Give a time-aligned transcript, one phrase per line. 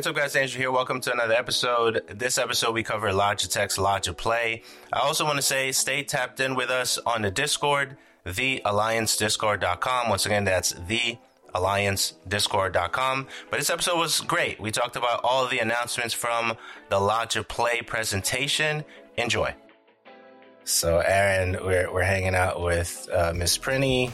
[0.00, 0.34] What's up, guys?
[0.34, 0.72] Andrew here.
[0.72, 2.00] Welcome to another episode.
[2.08, 4.62] This episode, we cover Logitech's Logi Play.
[4.90, 10.08] I also want to say stay tapped in with us on the Discord, thealliancediscord.com.
[10.08, 13.26] Once again, that's thealliancediscord.com.
[13.50, 14.58] But this episode was great.
[14.58, 16.56] We talked about all the announcements from
[16.88, 18.86] the Logi Play presentation.
[19.18, 19.54] Enjoy.
[20.64, 24.10] So, Aaron, we're, we're hanging out with uh, Miss Prinny.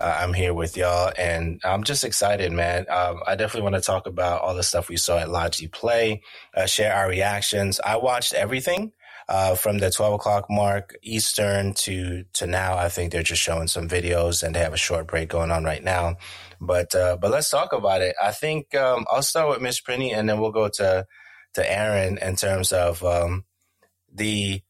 [0.00, 2.86] Uh, I'm here with y'all, and I'm just excited, man.
[2.88, 6.22] Um, I definitely want to talk about all the stuff we saw at Logi Play,
[6.56, 7.80] uh, share our reactions.
[7.84, 8.92] I watched everything
[9.28, 12.78] uh, from the 12 o'clock mark Eastern to to now.
[12.78, 15.64] I think they're just showing some videos, and they have a short break going on
[15.64, 16.16] right now.
[16.62, 18.16] But uh, but let's talk about it.
[18.22, 21.06] I think um, I'll start with Miss Prinny, and then we'll go to
[21.54, 23.44] to Aaron in terms of um,
[24.10, 24.62] the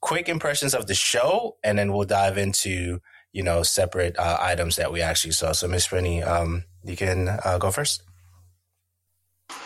[0.00, 2.98] quick impressions of the show, and then we'll dive into
[3.32, 5.52] you know, separate uh, items that we actually saw.
[5.52, 8.02] So, Miss Prinny, um, you can uh, go first.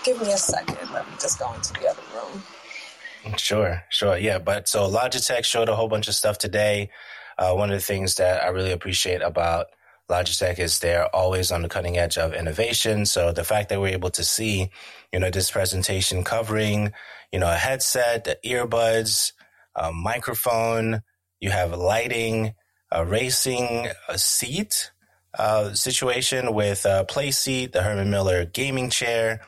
[0.05, 0.79] Give me a second.
[0.93, 2.43] Let me just go into the other room.
[3.37, 4.16] Sure, sure.
[4.16, 6.91] Yeah, but so Logitech showed a whole bunch of stuff today.
[7.38, 9.66] Uh, one of the things that I really appreciate about
[10.09, 13.04] Logitech is they're always on the cutting edge of innovation.
[13.04, 14.71] So the fact that we're able to see,
[15.13, 16.93] you know, this presentation covering,
[17.32, 19.32] you know, a headset, the earbuds,
[19.74, 21.02] a microphone,
[21.41, 22.54] you have lighting,
[22.97, 24.91] a racing seat
[25.39, 29.43] uh, situation with a play seat, the Herman Miller gaming chair,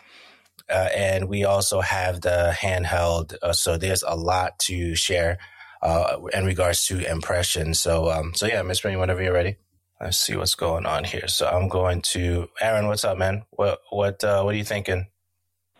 [0.68, 3.34] uh, and we also have the handheld.
[3.42, 5.38] Uh, so there's a lot to share
[5.80, 7.80] uh, in regards to impressions.
[7.80, 9.56] So, um, so yeah, Miss Prinny, whenever you're ready.
[9.98, 11.26] Let's see what's going on here.
[11.26, 12.86] So I'm going to Aaron.
[12.86, 13.44] What's up, man?
[13.50, 15.06] What what uh, what are you thinking?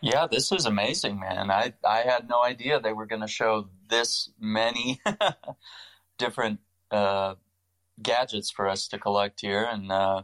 [0.01, 1.51] Yeah, this is amazing, man.
[1.51, 5.01] I I had no idea they were going to show this many
[6.19, 6.59] different
[6.91, 7.35] uh,
[8.03, 10.23] gadgets for us to collect here, and uh,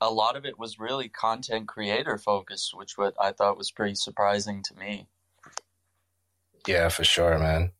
[0.00, 3.94] a lot of it was really content creator focused, which what I thought was pretty
[3.94, 5.06] surprising to me.
[6.66, 7.72] Yeah, for sure, man.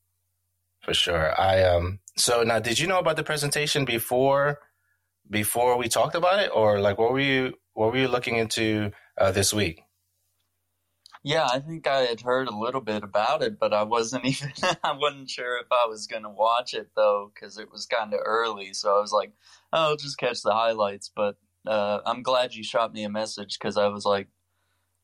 [0.83, 1.39] For sure.
[1.39, 1.99] I um.
[2.17, 4.61] So now, did you know about the presentation before
[5.29, 8.93] before we talked about it, or like what were you what were you looking into
[9.19, 9.83] uh, this week?
[11.27, 14.53] Yeah, I think I had heard a little bit about it, but I wasn't even,
[14.85, 18.15] I wasn't sure if I was going to watch it though, because it was kind
[18.15, 18.73] of early.
[18.75, 19.33] So I was like,
[19.73, 21.11] oh, I'll just catch the highlights.
[21.15, 21.35] But
[21.67, 24.29] uh, I'm glad you shot me a message because I was like,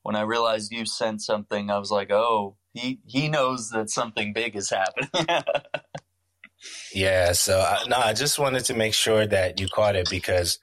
[0.03, 4.31] when I realized you sent something, I was like, oh, he, he knows that something
[4.31, 5.27] big is happening.
[6.93, 7.33] yeah.
[7.33, 10.57] So, I, no, I just wanted to make sure that you caught it because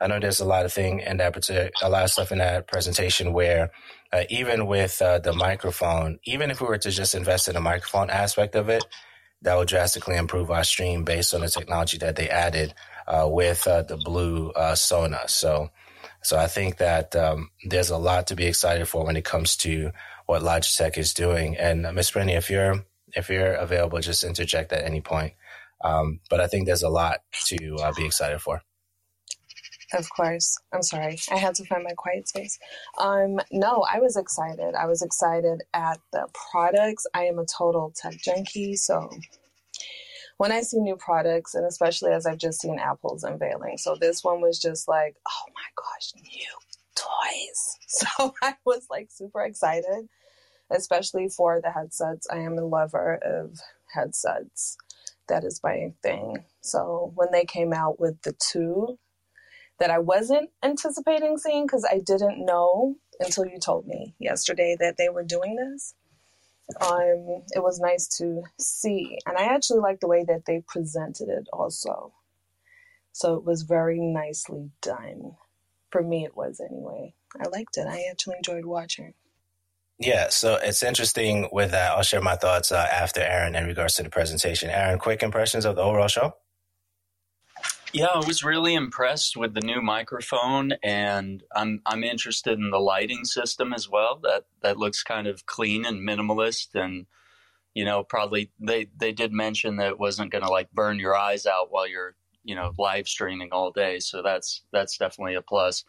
[0.00, 2.38] I know there's a lot of thing in that particular, a lot of stuff in
[2.38, 3.70] that presentation where
[4.12, 7.60] uh, even with uh, the microphone, even if we were to just invest in the
[7.60, 8.84] microphone aspect of it,
[9.42, 12.74] that would drastically improve our stream based on the technology that they added
[13.06, 15.28] uh, with uh, the blue uh, Sona.
[15.28, 15.70] So,
[16.22, 19.56] so I think that um, there's a lot to be excited for when it comes
[19.58, 19.92] to
[20.26, 21.56] what Logitech is doing.
[21.56, 22.84] And uh, Miss Prinny, if you're
[23.14, 25.34] if you're available, just interject at any point.
[25.82, 27.56] Um, but I think there's a lot to
[27.96, 28.62] be excited for.
[29.92, 30.56] Of course.
[30.72, 31.18] I'm sorry.
[31.30, 32.58] I had to find my quiet space.
[32.98, 34.74] Um, no, I was excited.
[34.74, 37.06] I was excited at the products.
[37.14, 39.10] I am a total tech junkie, so
[40.40, 44.24] when I see new products, and especially as I've just seen Apple's unveiling, so this
[44.24, 46.46] one was just like, oh my gosh, new
[46.94, 47.76] toys.
[47.92, 50.08] So I was like super excited,
[50.70, 52.28] especially for the headsets.
[52.30, 53.58] I am a lover of
[53.92, 54.76] headsets.
[55.28, 56.44] That is my thing.
[56.60, 58.96] So when they came out with the two
[59.80, 64.96] that I wasn't anticipating seeing because I didn't know until you told me yesterday that
[64.98, 65.94] they were doing this.
[66.80, 71.28] Um, it was nice to see, and I actually like the way that they presented
[71.28, 72.12] it also.
[73.12, 75.32] So it was very nicely done.
[75.90, 77.14] For me, it was anyway.
[77.40, 77.88] I liked it.
[77.88, 79.14] I actually enjoyed watching.
[79.98, 81.92] Yeah, so it's interesting with that.
[81.92, 84.70] I'll share my thoughts uh, after Aaron in regards to the presentation.
[84.70, 86.34] Aaron, quick impressions of the overall show?
[87.92, 92.78] Yeah, I was really impressed with the new microphone, and I'm I'm interested in the
[92.78, 94.20] lighting system as well.
[94.22, 97.06] That that looks kind of clean and minimalist, and
[97.74, 101.16] you know, probably they they did mention that it wasn't going to like burn your
[101.16, 102.14] eyes out while you're
[102.44, 103.98] you know live streaming all day.
[103.98, 105.84] So that's that's definitely a plus.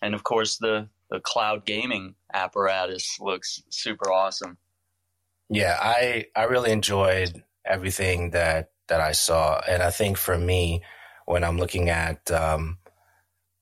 [0.00, 4.56] And of course, the the cloud gaming apparatus looks super awesome.
[5.50, 10.82] Yeah, I I really enjoyed everything that that I saw, and I think for me
[11.32, 12.76] when I'm looking at um,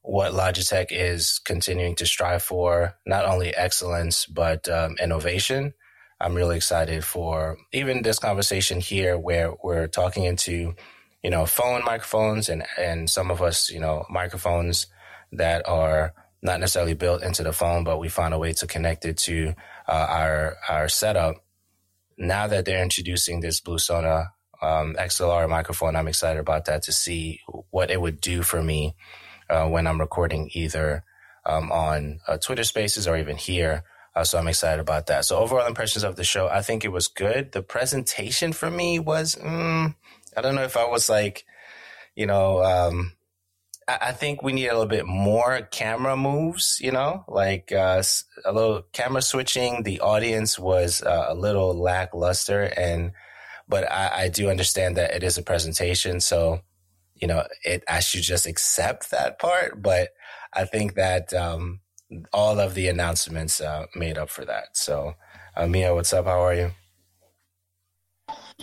[0.02, 5.72] what Logitech is continuing to strive for, not only excellence, but um, innovation.
[6.20, 10.74] I'm really excited for even this conversation here where we're talking into,
[11.22, 14.88] you know, phone microphones and, and some of us, you know, microphones
[15.30, 16.12] that are
[16.42, 19.54] not necessarily built into the phone, but we found a way to connect it to
[19.86, 21.36] uh, our our setup.
[22.18, 26.92] Now that they're introducing this Blue Sona um, XLR microphone, I'm excited about that to
[26.92, 27.40] see
[27.70, 28.94] what it would do for me
[29.48, 31.04] uh, when I'm recording either
[31.44, 33.84] um, on uh, Twitter Spaces or even here.
[34.14, 35.24] Uh, so I'm excited about that.
[35.24, 37.52] So overall impressions of the show, I think it was good.
[37.52, 39.94] The presentation for me was, mm,
[40.36, 41.44] I don't know if I was like,
[42.14, 43.12] you know, um,
[43.88, 48.02] I, think we need a little bit more camera moves, you know, like uh,
[48.44, 49.82] a little camera switching.
[49.82, 53.12] The audience was uh, a little lackluster, and
[53.70, 56.60] but I, I, do understand that it is a presentation, so
[57.14, 59.80] you know, it I should just accept that part.
[59.80, 60.08] But
[60.52, 61.80] I think that um,
[62.32, 64.76] all of the announcements uh, made up for that.
[64.76, 65.14] So,
[65.56, 66.26] uh, Mia, what's up?
[66.26, 66.72] How are you?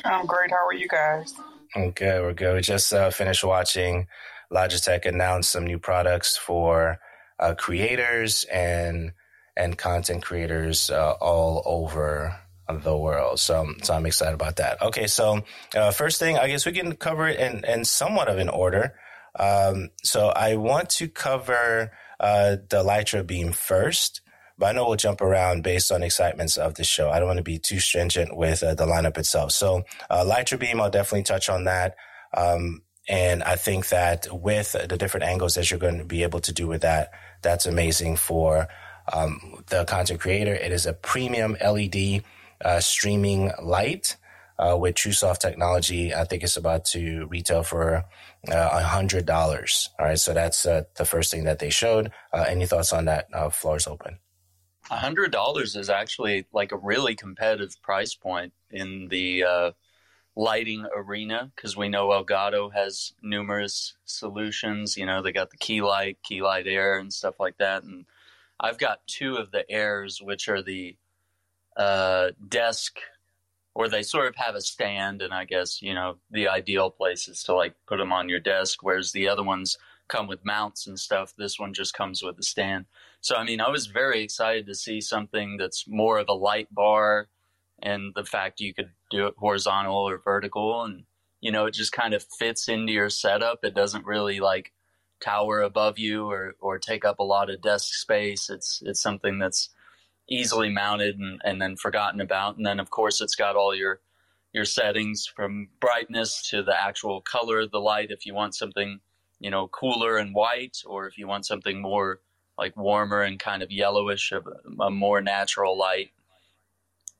[0.03, 0.51] I'm great.
[0.51, 1.33] How are you guys?
[1.75, 2.21] I'm good.
[2.21, 2.55] We're good.
[2.55, 4.07] We just uh, finished watching
[4.51, 6.99] Logitech announce some new products for
[7.39, 9.13] uh, creators and
[9.55, 12.39] and content creators uh, all over
[12.83, 13.39] the world.
[13.39, 14.81] So, so I'm excited about that.
[14.81, 15.43] Okay, so
[15.75, 18.95] uh, first thing, I guess we can cover it in, in somewhat of an order.
[19.39, 24.21] Um, so I want to cover uh, the Litra Beam first,
[24.57, 27.09] but I know we'll jump around based on excitements of the show.
[27.09, 29.51] I don't want to be too stringent with uh, the lineup itself.
[29.51, 31.95] So uh, Litra Beam, I'll definitely touch on that.
[32.35, 36.41] Um, and I think that with the different angles that you're going to be able
[36.41, 37.11] to do with that,
[37.41, 38.67] that's amazing for
[39.13, 40.53] um, the content creator.
[40.53, 42.23] It is a premium LED
[42.63, 44.17] uh, streaming light
[44.59, 46.13] uh, with TrueSoft technology.
[46.13, 48.05] I think it's about to retail for
[48.49, 49.89] uh, a hundred dollars.
[49.99, 52.11] All right, so that's uh, the first thing that they showed.
[52.33, 53.27] Uh, any thoughts on that?
[53.33, 54.19] Uh, floor's open.
[54.89, 59.71] A hundred dollars is actually like a really competitive price point in the uh,
[60.35, 64.95] lighting arena because we know Elgato has numerous solutions.
[64.95, 67.83] You know, they got the key light, key light air, and stuff like that.
[67.83, 68.05] And
[68.59, 70.95] I've got two of the airs, which are the
[71.77, 72.99] uh, desk,
[73.73, 75.21] or they sort of have a stand.
[75.21, 78.39] And I guess you know the ideal place is to like put them on your
[78.39, 79.77] desk, whereas the other ones
[80.07, 81.33] come with mounts and stuff.
[81.37, 82.85] This one just comes with a stand.
[83.21, 86.73] So I mean, I was very excited to see something that's more of a light
[86.73, 87.29] bar
[87.81, 91.03] and the fact you could do it horizontal or vertical and
[91.41, 94.71] you know it just kind of fits into your setup it doesn't really like
[95.19, 99.39] tower above you or or take up a lot of desk space it's it's something
[99.39, 99.69] that's
[100.29, 103.99] easily mounted and, and then forgotten about and then of course it's got all your
[104.53, 108.99] your settings from brightness to the actual color of the light if you want something
[109.39, 112.19] you know cooler and white or if you want something more
[112.57, 114.41] like warmer and kind of yellowish a,
[114.81, 116.11] a more natural light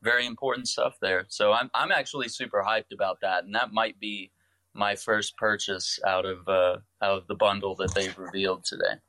[0.01, 1.25] very important stuff there.
[1.27, 4.31] So I'm I'm actually super hyped about that, and that might be
[4.74, 9.01] my first purchase out of uh, out of the bundle that they've revealed today.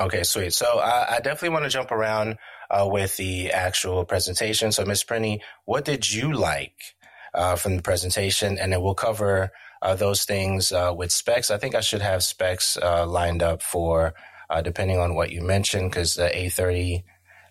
[0.00, 0.52] Okay, sweet.
[0.52, 2.38] So uh, I definitely want to jump around
[2.70, 4.70] uh, with the actual presentation.
[4.70, 6.94] So Miss Prinny, what did you like
[7.34, 8.58] uh, from the presentation?
[8.58, 9.50] And then we'll cover
[9.82, 11.50] uh, those things uh, with specs.
[11.50, 14.14] I think I should have specs lined up for
[14.62, 17.02] depending on what you mentioned because the A30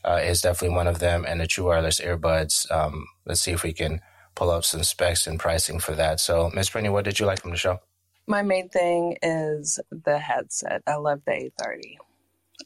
[0.08, 2.72] uh, is definitely one of them, and the True Wireless earbuds.
[2.72, 4.02] Um, let's see if we can
[4.36, 6.20] pull up some specs and pricing for that.
[6.20, 7.80] So, Miss Brittany, what did you like from the show?
[8.26, 10.82] My main thing is the headset.
[10.88, 11.98] I love the A30.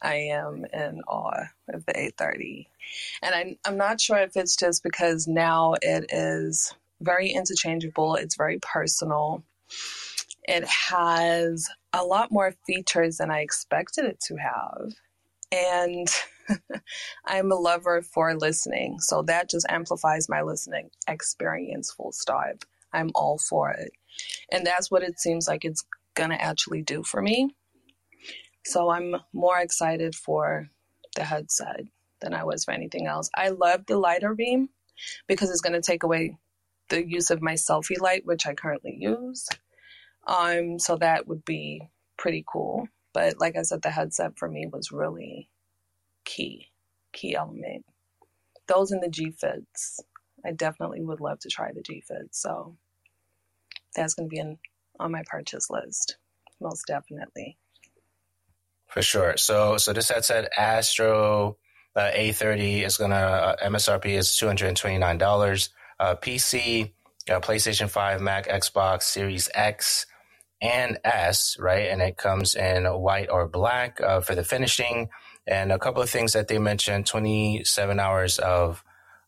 [0.02, 2.68] I am in awe of the A30.
[3.22, 8.36] And I, I'm not sure if it's just because now it is very interchangeable, it's
[8.36, 9.44] very personal.
[10.48, 14.94] It has a lot more features than I expected it to have.
[15.52, 16.08] And
[17.26, 19.00] I'm a lover for listening.
[19.00, 22.66] So that just amplifies my listening experience, full stop.
[22.94, 23.92] I'm all for it.
[24.52, 27.56] And that's what it seems like it's going to actually do for me.
[28.66, 30.70] So I'm more excited for
[31.16, 31.82] the headset
[32.22, 33.30] than I was for anything else.
[33.36, 34.70] I love the Litra Beam
[35.28, 36.38] because it's going to take away
[36.90, 39.48] the use of my selfie light, which I currently use.
[40.28, 42.88] Um, so that would be pretty cool.
[43.14, 45.50] But like I said, the headset for me was really
[46.24, 46.68] key,
[47.14, 47.86] key element.
[48.68, 50.00] Those in the G Fits,
[50.46, 52.30] I definitely would love to try the G Fit.
[52.32, 52.78] So
[53.96, 54.60] that's going to be in,
[55.00, 56.18] on my purchase list,
[56.62, 57.58] most definitely.
[58.92, 59.38] For sure.
[59.38, 61.58] So, so this headset, Astro
[61.96, 65.70] uh, A30, is to uh, MSRP is two hundred and twenty nine dollars.
[66.00, 66.92] Uh, PC,
[67.30, 70.06] uh, PlayStation Five, Mac, Xbox Series X,
[70.62, 71.88] and S, right?
[71.90, 75.10] And it comes in white or black uh, for the finishing.
[75.48, 78.84] And a couple of things that they mentioned 27 hours of,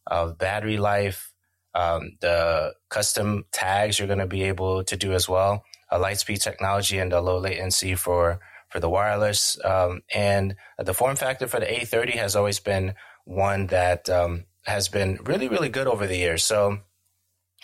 [0.05, 1.33] of battery life,
[1.73, 6.41] um, the custom tags you're going to be able to do as well, a Lightspeed
[6.41, 8.39] technology and a low latency for,
[8.73, 9.63] for the wireless.
[9.63, 14.89] Um, and the form factor for the A30 has always been one that um, has
[14.89, 16.43] been really, really good over the years.
[16.43, 16.79] So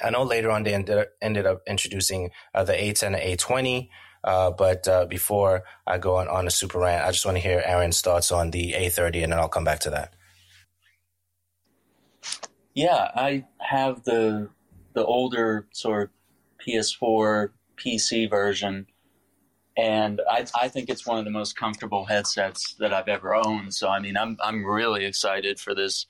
[0.04, 3.90] I know later on they ended, ended up introducing uh, the A10 and A20.
[4.24, 7.42] Uh, but uh, before I go on, on a super rant, I just want to
[7.42, 10.14] hear Aaron's thoughts on the A30, and then I'll come back to that.
[12.76, 14.50] Yeah, I have the
[14.94, 16.12] the older sort
[16.60, 18.88] of PS4 PC version,
[19.80, 23.74] and I, I think it's one of the most comfortable headsets that I've ever owned.
[23.74, 26.06] So I mean, I'm I'm really excited for this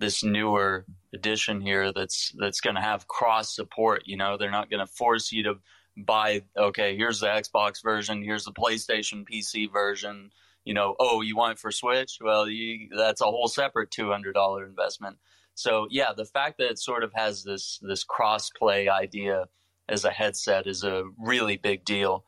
[0.00, 0.84] this newer
[1.14, 4.02] edition here that's that's going to have cross support.
[4.06, 5.54] You know, they're not going to force you to
[5.96, 6.42] buy.
[6.56, 8.22] Okay, here's the Xbox version.
[8.24, 10.30] Here's the PlayStation PC version.
[10.64, 12.18] You know, oh, you want it for Switch?
[12.20, 15.18] Well, you, that's a whole separate two hundred dollar investment.
[15.54, 19.46] So yeah, the fact that it sort of has this this cross play idea
[19.88, 22.24] as a headset is a really big deal,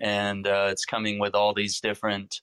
[0.00, 2.40] and uh, it's coming with all these different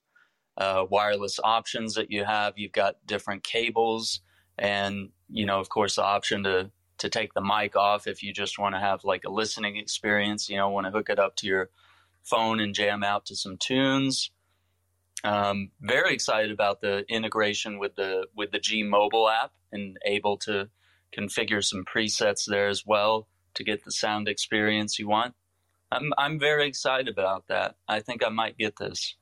[0.58, 2.54] uh, wireless options that you have.
[2.58, 4.22] You've got different cables,
[4.58, 8.34] and you know, of course, the option to to take the mic off if you
[8.34, 10.50] just want to have like a listening experience.
[10.50, 11.70] You know, want to hook it up to your
[12.24, 14.32] phone and jam out to some tunes.
[15.24, 20.38] Um, very excited about the integration with the with the G Mobile app and able
[20.40, 20.70] to
[21.16, 25.34] configure some presets there as well to get the sound experience you want.
[25.92, 27.76] I'm I'm very excited about that.
[27.88, 29.16] I think I might get this.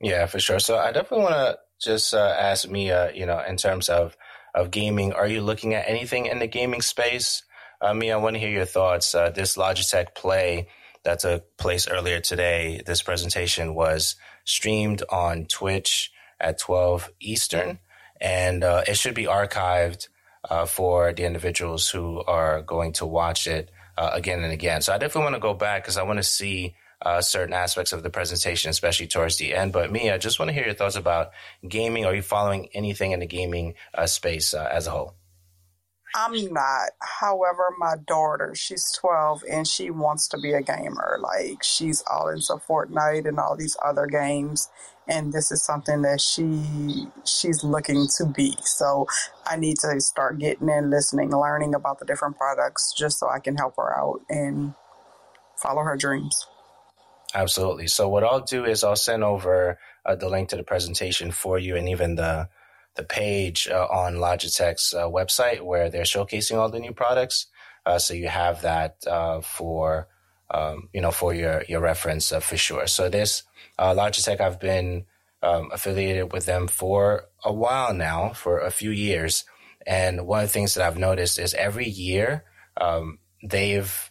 [0.00, 0.58] Yeah, for sure.
[0.58, 4.16] So I definitely want to just uh, ask Mia, you know, in terms of
[4.54, 7.42] of gaming, are you looking at anything in the gaming space?
[7.80, 9.14] Uh, Mia, I want to hear your thoughts.
[9.14, 10.68] Uh, this Logitech Play
[11.04, 17.78] that took place earlier today, this presentation was streamed on Twitch at 12 Eastern
[18.20, 20.08] and uh, it should be archived
[20.48, 24.82] uh, for the individuals who are going to watch it uh, again and again.
[24.82, 27.92] So I definitely want to go back because I want to see uh, certain aspects
[27.92, 29.72] of the presentation, especially towards the end.
[29.72, 31.30] But Mia, I just want to hear your thoughts about
[31.66, 32.04] gaming.
[32.04, 35.14] Are you following anything in the gaming uh, space uh, as a whole?
[36.14, 36.90] I'm not.
[37.00, 41.18] However, my daughter, she's 12 and she wants to be a gamer.
[41.20, 44.68] Like, she's all into Fortnite and all these other games
[45.10, 48.54] and this is something that she she's looking to be.
[48.62, 49.06] So
[49.44, 53.40] I need to start getting in, listening, learning about the different products, just so I
[53.40, 54.74] can help her out and
[55.60, 56.46] follow her dreams.
[57.34, 57.88] Absolutely.
[57.88, 61.58] So what I'll do is I'll send over uh, the link to the presentation for
[61.58, 62.48] you, and even the
[62.96, 67.46] the page uh, on Logitech's uh, website where they're showcasing all the new products.
[67.86, 70.08] Uh, so you have that uh, for
[70.50, 72.86] um, you know for your your reference uh, for sure.
[72.86, 73.42] So this
[73.78, 75.06] uh, Logitech, I've been
[75.42, 79.44] um, affiliated with them for a while now, for a few years.
[79.86, 82.44] And one of the things that I've noticed is every year
[82.80, 84.10] um, they've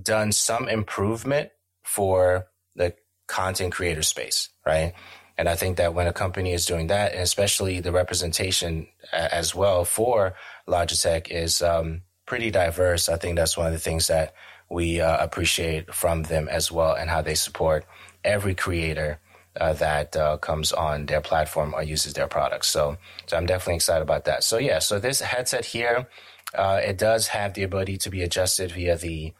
[0.00, 1.50] done some improvement
[1.82, 2.94] for the
[3.26, 4.92] content creator space, right?
[5.38, 9.54] And I think that when a company is doing that, and especially the representation as
[9.54, 10.34] well for
[10.68, 13.08] Logitech is um, pretty diverse.
[13.08, 14.34] I think that's one of the things that
[14.70, 17.84] we uh, appreciate from them as well and how they support
[18.24, 19.20] every creator
[19.60, 22.68] uh, that uh, comes on their platform or uses their products.
[22.68, 22.96] So,
[23.26, 24.44] so I'm definitely excited about that.
[24.44, 26.08] So yeah, so this headset here,
[26.54, 29.32] uh, it does have the ability to be adjusted via the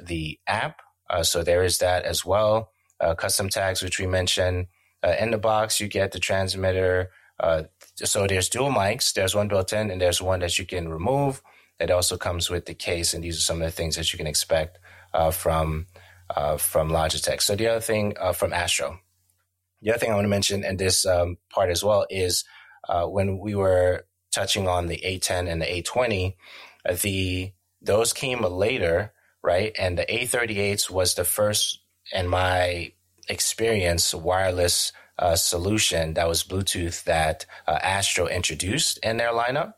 [0.00, 0.80] the app.
[1.10, 2.70] Uh, so there is that as well.
[3.00, 4.66] Uh, custom tags, which we mentioned
[5.18, 7.10] in the box, you get the transmitter.
[7.94, 9.12] so there's dual mics.
[9.12, 11.42] There's one built in, and there's one that you can remove.
[11.80, 14.16] It also comes with the case, and these are some of the things that you
[14.16, 14.78] can expect
[15.32, 15.86] from
[16.30, 17.40] uh, from Logitech.
[17.40, 18.98] So the other thing uh, from Astro,
[19.80, 22.44] the other thing I want to mention in this um, part as well is
[22.88, 26.34] uh, when we were touching on the A10 and the A20,
[26.88, 29.74] uh, the those came later, right?
[29.78, 31.80] And the A38s was the first,
[32.12, 32.92] in my
[33.28, 39.74] experience, wireless uh, solution that was Bluetooth that uh, Astro introduced in their lineup.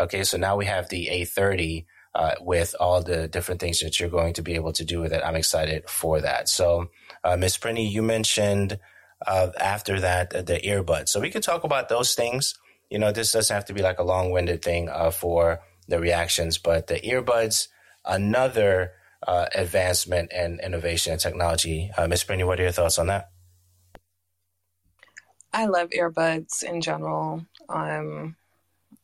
[0.00, 4.08] Okay, so now we have the A30 uh, with all the different things that you're
[4.08, 5.22] going to be able to do with it.
[5.22, 6.48] I'm excited for that.
[6.48, 6.90] So,
[7.22, 8.78] uh, Miss Prinny, you mentioned
[9.26, 11.10] uh, after that the earbuds.
[11.10, 12.54] So we could talk about those things.
[12.88, 16.56] You know, this doesn't have to be like a long-winded thing uh, for the reactions,
[16.56, 17.68] but the earbuds,
[18.04, 18.92] another
[19.26, 21.90] uh, advancement and innovation and technology.
[21.96, 23.30] Uh, Miss Prinny, what are your thoughts on that?
[25.52, 27.44] I love earbuds in general.
[27.68, 28.36] Um,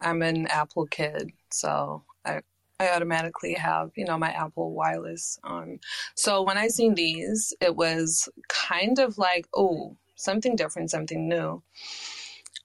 [0.00, 2.40] I'm an Apple kid, so I
[2.78, 5.78] I automatically have, you know, my Apple Wireless on.
[6.14, 11.62] So when I seen these, it was kind of like, oh, something different, something new.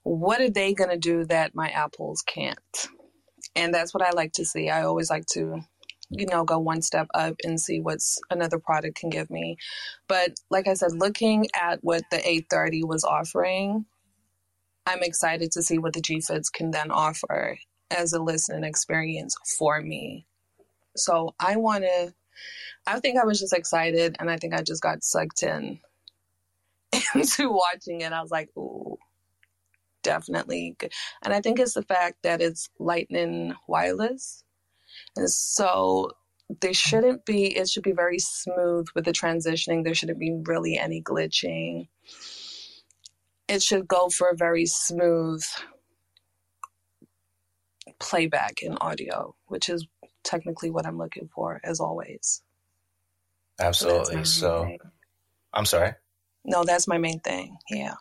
[0.03, 2.88] What are they going to do that my Apples can't?
[3.55, 4.69] And that's what I like to see.
[4.69, 5.61] I always like to
[6.11, 9.57] you know, go one step up and see what's another product can give me.
[10.07, 13.85] But like I said, looking at what the A30 was offering,
[14.85, 17.57] I'm excited to see what the G Fits can then offer
[17.89, 20.25] as a listening experience for me.
[20.95, 22.13] So I want to,
[22.88, 25.79] I think I was just excited and I think I just got sucked in
[27.15, 28.11] into watching it.
[28.11, 28.97] I was like, ooh,
[30.03, 30.91] definitely good.
[31.23, 34.43] And I think it's the fact that it's lightning wireless.
[35.15, 36.11] And so
[36.61, 39.83] there shouldn't be, it should be very smooth with the transitioning.
[39.83, 41.88] There shouldn't be really any glitching.
[43.51, 45.43] It should go for a very smooth
[48.00, 49.86] playback in audio, which is
[50.24, 52.43] technically what I'm looking for, as always.
[53.60, 54.24] Absolutely.
[54.24, 54.77] So, so
[55.53, 55.96] I'm sorry.
[56.46, 57.58] No, that's my main thing.
[57.70, 57.96] Yeah.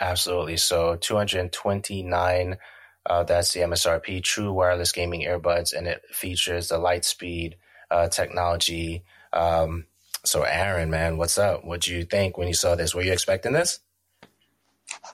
[0.00, 0.56] Absolutely.
[0.56, 2.58] So 229,
[3.06, 7.54] uh, that's the MSRP, true wireless gaming earbuds, and it features the Lightspeed
[7.88, 9.04] uh, technology.
[9.32, 9.86] Um,
[10.24, 11.64] so, Aaron, man, what's up?
[11.64, 12.96] What do you think when you saw this?
[12.96, 13.78] Were you expecting this?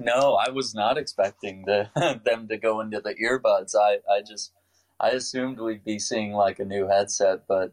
[0.00, 1.90] No, I was not expecting the,
[2.24, 3.74] them to go into the earbuds.
[3.74, 4.52] I, I just,
[5.00, 7.72] I assumed we'd be seeing like a new headset, but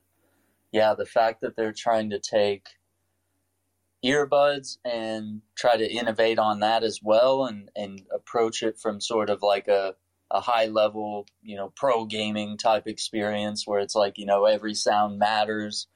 [0.71, 2.67] yeah, the fact that they're trying to take
[4.03, 9.29] earbuds and try to innovate on that as well and, and approach it from sort
[9.29, 9.95] of like a,
[10.31, 14.73] a high level, you know, pro gaming type experience where it's like, you know, every
[14.73, 15.87] sound matters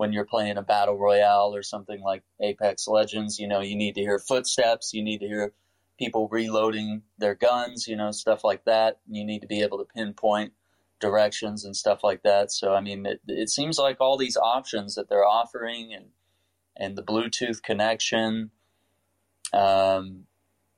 [0.00, 3.38] when you're playing a battle royale or something like Apex Legends.
[3.38, 5.52] You know, you need to hear footsteps, you need to hear
[5.98, 9.00] people reloading their guns, you know, stuff like that.
[9.06, 10.54] You need to be able to pinpoint
[11.00, 12.50] directions and stuff like that.
[12.50, 16.06] So, I mean, it, it seems like all these options that they're offering and
[16.78, 18.52] and the Bluetooth connection.
[19.52, 20.24] Um,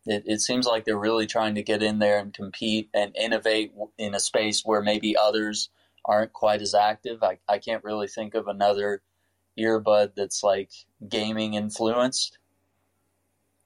[0.05, 3.73] it, it, seems like they're really trying to get in there and compete and innovate
[3.99, 5.69] in a space where maybe others
[6.05, 7.23] aren't quite as active.
[7.23, 9.01] I, I can't really think of another
[9.59, 10.71] earbud that's like
[11.09, 12.39] gaming influenced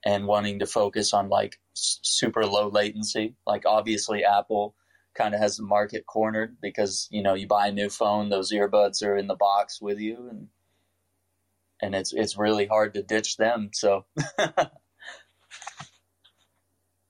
[0.05, 3.35] and wanting to focus on like super low latency.
[3.47, 4.75] Like obviously Apple
[5.15, 8.53] kind of has the market cornered because you know you buy a new phone, those
[8.53, 10.49] earbuds are in the box with you, and
[11.83, 13.71] and it's it's really hard to ditch them.
[13.73, 14.05] So.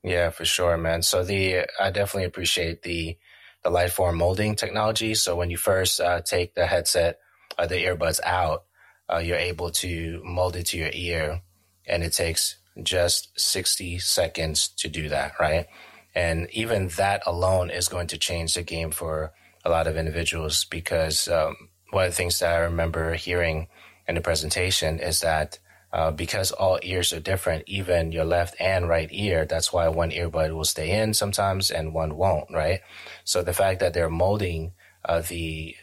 [0.02, 1.02] yeah, for sure, man.
[1.02, 3.18] So the I definitely appreciate the
[3.62, 5.14] the light form molding technology.
[5.14, 7.18] So when you first uh, take the headset
[7.58, 8.64] or the earbuds out,
[9.12, 11.42] uh, you're able to mold it to your ear,
[11.86, 15.66] and it takes just 60 seconds to do that, right?
[16.14, 19.32] And even that alone is going to change the game for
[19.64, 21.56] a lot of individuals because um,
[21.90, 23.68] one of the things that I remember hearing
[24.08, 25.58] in the presentation is that
[25.92, 30.10] uh, because all ears are different, even your left and right ear, that's why one
[30.10, 32.80] earbud will stay in sometimes and one won't, right?
[33.24, 34.72] So the fact that they're molding
[35.04, 35.74] uh, the,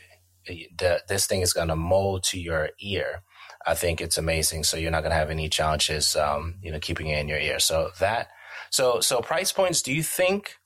[0.45, 3.23] the this thing is going to mold to your ear,
[3.65, 4.63] I think it's amazing.
[4.63, 7.39] So you're not going to have any challenges, um, you know, keeping it in your
[7.39, 7.59] ear.
[7.59, 8.29] So that,
[8.69, 9.81] so so price points.
[9.81, 10.57] Do you think?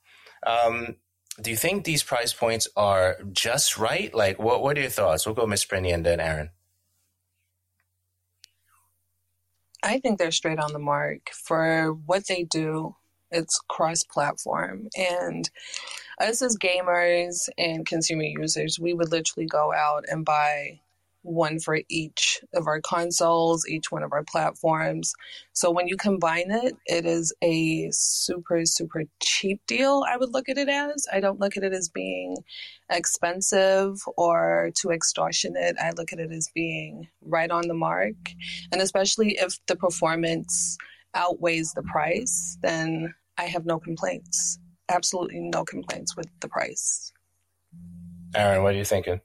[0.45, 0.97] Um,
[1.41, 4.13] do you think these price points are just right?
[4.13, 5.25] Like, what what are your thoughts?
[5.25, 6.49] We'll go Miss Prinny and then Aaron.
[9.83, 12.95] I think they're straight on the mark for what they do.
[13.29, 14.89] It's cross platform.
[14.97, 15.49] And
[16.19, 20.79] us as gamers and consumer users, we would literally go out and buy
[21.27, 25.13] one for each of our consoles, each one of our platforms.
[25.53, 30.03] So when you combine it, it is a super, super cheap deal.
[30.07, 31.05] I would look at it as.
[31.11, 32.37] I don't look at it as being
[32.89, 35.75] expensive or too extortionate.
[35.77, 38.15] I look at it as being right on the mark.
[38.71, 40.77] And especially if the performance
[41.13, 44.59] outweighs the price, then I have no complaints.
[44.89, 47.11] Absolutely no complaints with the price.
[48.35, 49.21] Aaron, what are you thinking?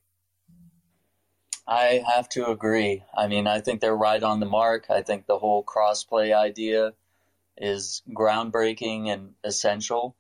[1.67, 3.05] I have to agree.
[3.17, 4.87] I mean, I think they're right on the mark.
[4.91, 6.95] I think the whole crossplay idea
[7.57, 10.17] is groundbreaking and essential.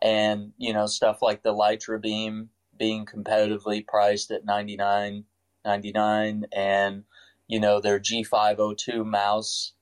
[0.00, 5.24] And, you know, stuff like the Litra Beam being competitively priced at 99
[5.64, 7.04] 99 and,
[7.46, 9.72] you know, their G502 mouse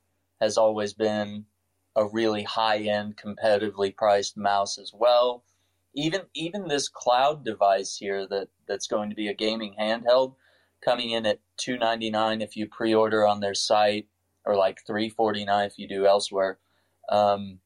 [0.41, 1.47] has always been
[1.95, 5.45] a really high end competitively priced mouse as well.
[5.95, 10.35] Even even this cloud device here that, that's going to be a gaming handheld
[10.83, 14.09] coming in at 299 if you pre-order on their site
[14.45, 16.59] or like 349 if you do elsewhere
[17.09, 17.61] um,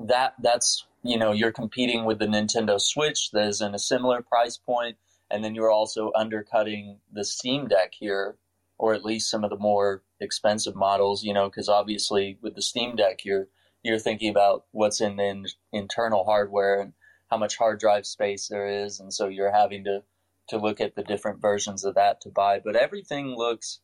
[0.00, 4.22] that that's you know you're competing with the nintendo switch that is in a similar
[4.22, 4.96] price point
[5.30, 8.36] and then you're also undercutting the steam deck here
[8.78, 12.62] or at least some of the more expensive models you know because obviously with the
[12.62, 13.48] steam deck you're
[13.82, 16.92] you're thinking about what's in the in, internal hardware and
[17.30, 20.02] how much hard drive space there is and so you're having to
[20.48, 22.60] to look at the different versions of that to buy.
[22.60, 23.80] But everything looks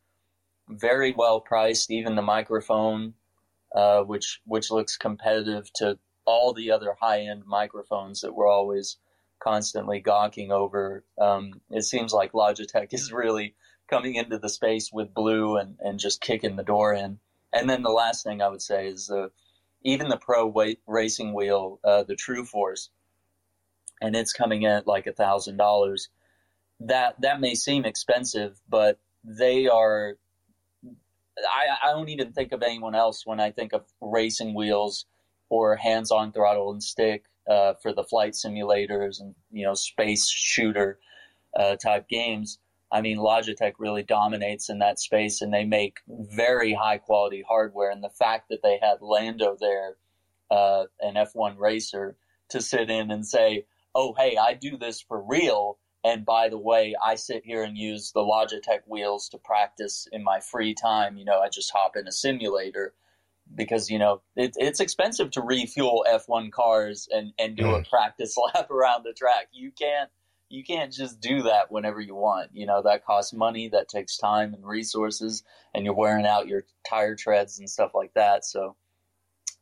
[0.69, 3.15] very well priced, even the microphone,
[3.75, 8.99] uh, which which looks competitive to all the other high end microphones that we're always
[9.43, 11.05] constantly gawking over.
[11.19, 13.55] Um, it seems like Logitech is really
[13.91, 17.19] coming into the space with blue and, and just kicking the door in.
[17.53, 19.31] And then the last thing I would say is the
[19.83, 22.91] even the pro weight racing wheel, uh, the True Force,
[24.01, 26.09] and it's coming in at like a thousand dollars.
[26.79, 30.17] That that may seem expensive, but they are.
[31.39, 35.07] I, I don't even think of anyone else when I think of racing wheels
[35.49, 40.99] or hands-on throttle and stick uh, for the flight simulators and you know space shooter
[41.59, 42.59] uh, type games.
[42.93, 47.91] I mean, Logitech really dominates in that space, and they make very high quality hardware.
[47.91, 49.97] And the fact that they had Lando there,
[50.51, 52.17] uh, an F1 racer,
[52.49, 56.59] to sit in and say, "Oh, hey, I do this for real." And by the
[56.59, 61.19] way, I sit here and use the Logitech wheels to practice in my free time.
[61.19, 62.95] You know, I just hop in a simulator
[63.55, 67.81] because you know it, it's expensive to refuel F1 cars and and do mm.
[67.81, 69.49] a practice lap around the track.
[69.53, 70.11] You can't
[70.51, 72.51] you can't just do that whenever you want.
[72.53, 76.65] You know that costs money, that takes time and resources, and you're wearing out your
[76.89, 78.45] tire treads and stuff like that.
[78.45, 78.77] So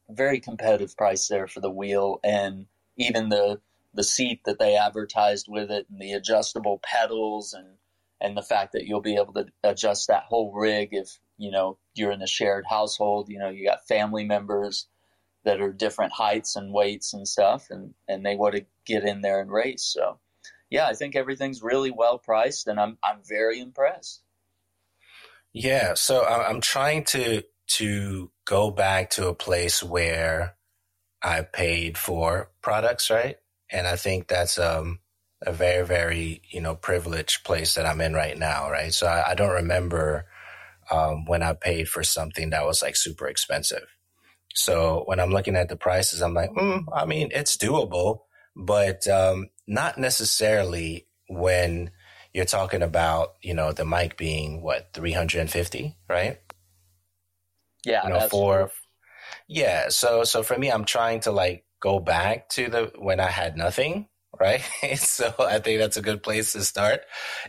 [0.09, 3.61] very competitive price there for the wheel and even the
[3.95, 7.67] the seat that they advertised with it and the adjustable pedals and
[8.21, 11.77] and the fact that you'll be able to adjust that whole rig if you know
[11.95, 14.87] you're in a shared household you know you got family members
[15.45, 19.21] that are different heights and weights and stuff and and they want to get in
[19.21, 20.19] there and race so
[20.71, 24.23] yeah i think everything's really well priced and i'm i'm very impressed.
[25.53, 30.57] Yeah so i'm trying to to go back to a place where
[31.23, 33.37] i paid for products right?
[33.71, 35.01] And i think that's um
[35.43, 38.93] a very very you know privileged place that i'm in right now right?
[38.93, 40.27] So i, I don't remember
[40.91, 43.87] um, when I paid for something that was like super expensive.
[44.55, 48.21] So when I'm looking at the prices, I'm like, mm, I mean, it's doable,
[48.59, 51.91] but um, not necessarily when
[52.35, 56.39] you're talking about, you know, the mic being what 350, right?
[57.85, 58.71] Yeah, you know, for
[59.49, 59.89] yeah.
[59.89, 63.57] So so for me, I'm trying to like go back to the when I had
[63.57, 64.09] nothing
[64.41, 64.61] right?
[64.97, 67.01] so I think that's a good place to start.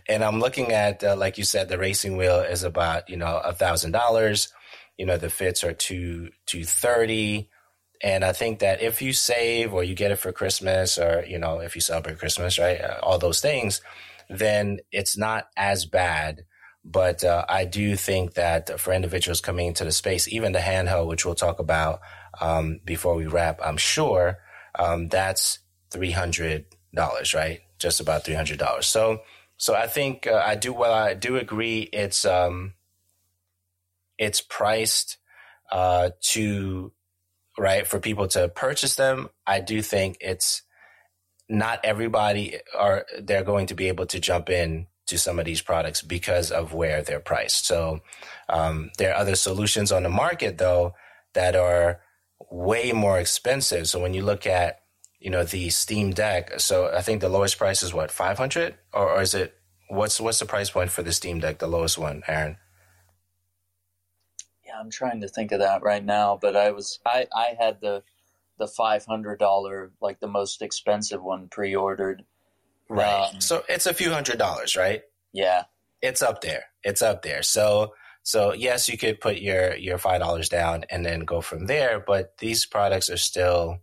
[0.08, 3.38] And I'm looking at, uh, like you said, the racing wheel is about you know
[3.44, 4.52] a thousand dollars.
[4.98, 7.50] You know the fits are two two thirty.
[8.02, 11.38] And I think that if you save or you get it for Christmas or, you
[11.38, 13.82] know, if you celebrate Christmas, right, uh, all those things,
[14.30, 16.46] then it's not as bad.
[16.86, 21.08] But uh, I do think that for individuals coming into the space, even the handheld,
[21.08, 22.00] which we'll talk about
[22.40, 24.38] um, before we wrap, I'm sure
[24.78, 25.60] um, that's
[25.92, 27.60] 300 dollars, right?
[27.78, 28.88] Just about three hundred dollars.
[28.88, 29.22] So,
[29.58, 30.94] so I think uh, I do well.
[30.94, 31.90] I do agree.
[31.94, 32.74] It's um,
[34.18, 35.18] it's priced
[35.72, 36.92] uh, to
[37.60, 39.30] right for people to purchase them.
[39.46, 40.64] I do think it's
[41.48, 45.62] not everybody are they're going to be able to jump in to some of these
[45.62, 47.66] products because of where they're priced.
[47.66, 48.02] So
[48.48, 50.94] um, there are other solutions on the market though
[51.34, 52.02] that are
[52.52, 53.88] way more expensive.
[53.88, 54.80] So when you look at
[55.20, 56.60] you know the Steam Deck.
[56.60, 59.54] So I think the lowest price is what five hundred, or, or is it
[59.90, 62.58] what's what's the price point for the Steam Deck, the lowest one, Aaron?
[64.70, 67.82] Yeah, I'm trying to think of that right now, but I was I I had
[67.82, 68.04] the
[68.60, 72.24] the five hundred dollar like the most expensive one pre ordered.
[72.88, 73.32] Right.
[73.34, 75.02] Um, so it's a few hundred dollars, right?
[75.34, 75.64] Yeah.
[76.04, 76.66] It's up there.
[76.84, 77.42] It's up there.
[77.42, 81.66] So so yes, you could put your your five dollars down and then go from
[81.66, 83.80] there, but these products are still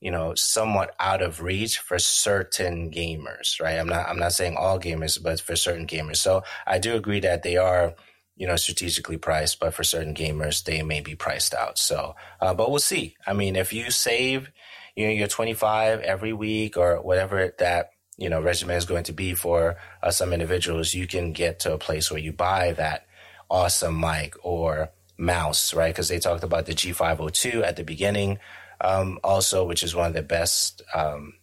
[0.00, 3.78] you know, somewhat out of reach for certain gamers, right?
[3.78, 6.16] I'm not, I'm not saying all gamers, but for certain gamers.
[6.16, 7.94] So I do agree that they are,
[8.36, 11.78] you know, strategically priced, but for certain gamers, they may be priced out.
[11.78, 13.16] So, uh, but we'll see.
[13.26, 14.50] I mean, if you save,
[14.96, 19.12] you know, your 25 every week or whatever that, you know, regimen is going to
[19.12, 23.06] be for uh, some individuals, you can get to a place where you buy that
[23.50, 25.94] awesome mic or mouse, right?
[25.94, 28.38] Because they talked about the G502 at the beginning
[28.82, 30.82] um, also, which is one of the best.
[30.94, 31.34] Um,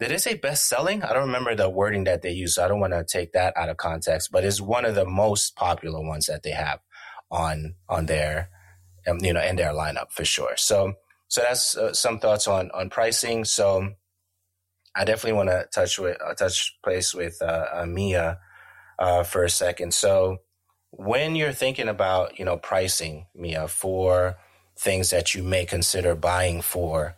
[0.00, 1.02] did they say best selling?
[1.02, 3.56] I don't remember the wording that they use, so I don't want to take that
[3.56, 4.30] out of context.
[4.32, 6.80] But it's one of the most popular ones that they have
[7.30, 8.48] on on their,
[9.06, 10.56] um, you know, in their lineup for sure.
[10.56, 10.94] So,
[11.28, 13.44] so that's uh, some thoughts on on pricing.
[13.44, 13.90] So,
[14.94, 18.38] I definitely want to touch with uh, touch place with uh, Mia
[18.98, 19.94] uh, for a second.
[19.94, 20.38] So,
[20.90, 24.36] when you're thinking about you know pricing, Mia, for
[24.76, 27.16] things that you may consider buying for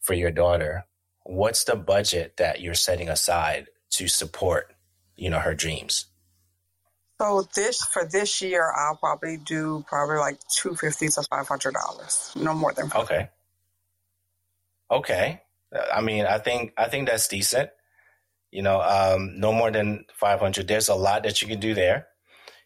[0.00, 0.84] for your daughter,
[1.24, 4.72] what's the budget that you're setting aside to support
[5.16, 6.06] you know, her dreams.
[7.20, 11.74] So this for this year, I'll probably do probably like two fifty to five hundred
[11.74, 12.86] dollars, no more than.
[12.86, 12.98] 50.
[12.98, 13.28] Okay.
[14.90, 15.42] Okay.
[15.94, 17.70] I mean, I think I think that's decent.
[18.50, 20.66] You know, um, no more than five hundred.
[20.66, 22.08] There's a lot that you can do there.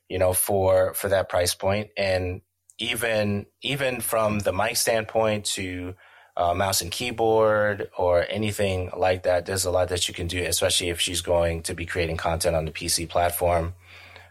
[0.09, 2.41] You know, for for that price point, and
[2.79, 5.95] even even from the mic standpoint to
[6.37, 10.43] uh, mouse and keyboard or anything like that, there's a lot that you can do,
[10.45, 13.75] especially if she's going to be creating content on the PC platform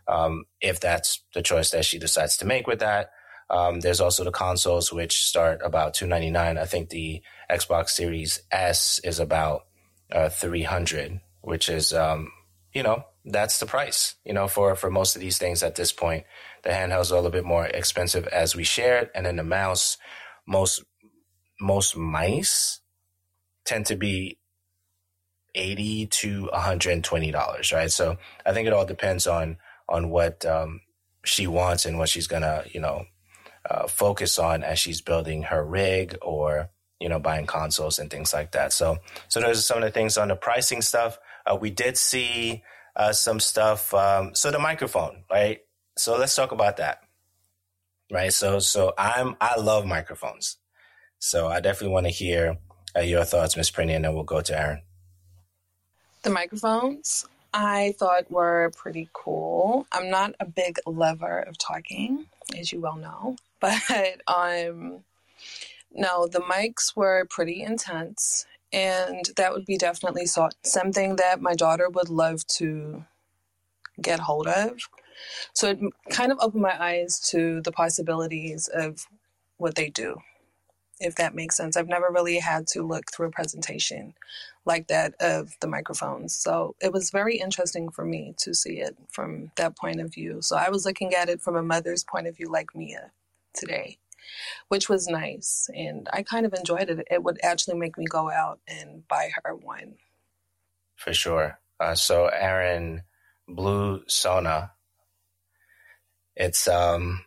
[0.08, 3.12] um, if that's the choice that she decides to make with that.
[3.50, 6.58] Um, there's also the consoles, which start about two ninety nine.
[6.58, 9.66] I think the Xbox Series S is about
[10.12, 12.32] uh, three hundred, which is um,
[12.74, 14.16] you know that's the price.
[14.26, 16.26] You know for for most of these things at this point,
[16.64, 19.98] the handhelds are a little bit more expensive as we shared, and then the mouse,
[20.48, 20.84] most
[21.60, 22.82] most mice
[23.64, 24.38] tend to be
[25.56, 30.82] 80 to 120 dollars right so i think it all depends on on what um,
[31.24, 33.06] she wants and what she's gonna, you know,
[33.70, 38.34] uh, focus on as she's building her rig or you know buying consoles and things
[38.34, 38.72] like that.
[38.72, 41.18] So, so those are some of the things on the pricing stuff.
[41.46, 42.64] Uh, we did see
[42.96, 43.94] uh, some stuff.
[43.94, 45.62] Um, so the microphone, right?
[45.98, 47.00] So let's talk about that,
[48.12, 48.32] right?
[48.32, 50.58] So, so I'm I love microphones.
[51.20, 52.58] So I definitely want to hear
[52.96, 54.82] uh, your thoughts, Miss Prinny, and then we'll go to Aaron.
[56.24, 57.26] The microphones.
[57.54, 59.88] I thought were pretty cool.
[59.92, 62.26] I'm not a big lover of talking,
[62.58, 65.04] as you well know, but um,
[65.94, 71.54] no, the mics were pretty intense, and that would be definitely so- something that my
[71.54, 73.06] daughter would love to
[74.02, 74.78] get hold of.
[75.54, 79.08] So it kind of opened my eyes to the possibilities of
[79.58, 80.18] what they do
[81.00, 81.76] if that makes sense.
[81.76, 84.14] I've never really had to look through a presentation
[84.66, 86.36] like that of the microphones.
[86.36, 90.42] So it was very interesting for me to see it from that point of view.
[90.42, 93.12] So I was looking at it from a mother's point of view, like Mia
[93.54, 93.98] today,
[94.70, 95.70] which was nice.
[95.76, 97.08] And I kind of enjoyed it.
[97.12, 99.96] It would actually make me go out and buy her one.
[100.96, 101.60] For sure.
[101.80, 103.04] Uh, so, Aaron,
[103.48, 104.72] Blue Sona,
[106.36, 107.24] it's um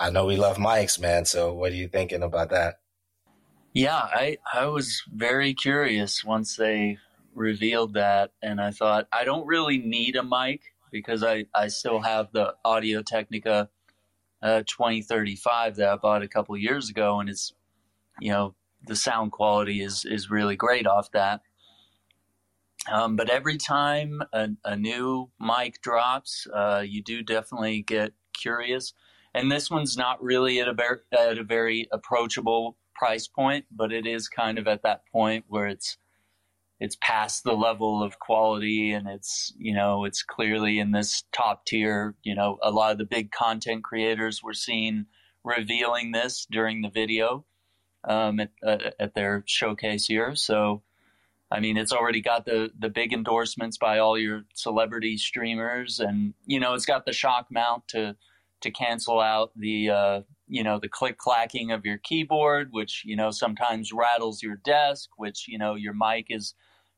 [0.00, 1.24] I know we love mics, man.
[1.24, 2.76] So what are you thinking about that?
[3.72, 6.98] Yeah, I I was very curious once they
[7.34, 12.00] revealed that, and I thought I don't really need a mic because I I still
[12.00, 13.68] have the Audio Technica
[14.42, 17.52] uh, 2035 that I bought a couple years ago, and it's
[18.20, 18.54] you know
[18.86, 21.40] the sound quality is is really great off that.
[22.92, 28.92] Um, but every time a, a, new mic drops, uh, you do definitely get curious
[29.34, 33.92] and this one's not really at a very, at a very approachable price point, but
[33.92, 35.96] it is kind of at that point where it's
[36.80, 41.66] it's past the level of quality and it's you know it's clearly in this top
[41.66, 42.14] tier.
[42.22, 45.06] You know a lot of the big content creators were seen
[45.42, 47.44] revealing this during the video
[48.04, 50.34] um, at, uh, at their showcase here.
[50.36, 50.82] So
[51.50, 56.32] i mean it's already got the the big endorsements by all your celebrity streamers and
[56.46, 58.16] you know it's got the shock mount to
[58.64, 63.14] to cancel out the uh, you know the click clacking of your keyboard, which you
[63.14, 66.54] know sometimes rattles your desk, which you know your mic is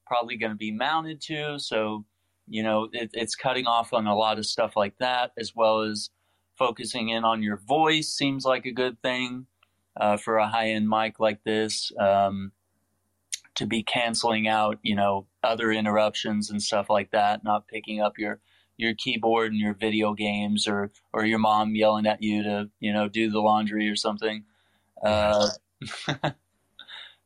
[0.06, 1.58] probably going to be mounted to.
[1.58, 2.04] So
[2.48, 5.82] you know it, it's cutting off on a lot of stuff like that, as well
[5.82, 6.10] as
[6.56, 9.46] focusing in on your voice seems like a good thing
[10.00, 11.92] uh, for a high end mic like this.
[11.98, 12.52] Um,
[13.56, 18.18] to be canceling out, you know, other interruptions and stuff like that, not picking up
[18.18, 18.38] your
[18.76, 22.92] your keyboard and your video games or or your mom yelling at you to you
[22.92, 24.44] know do the laundry or something
[25.04, 25.48] uh,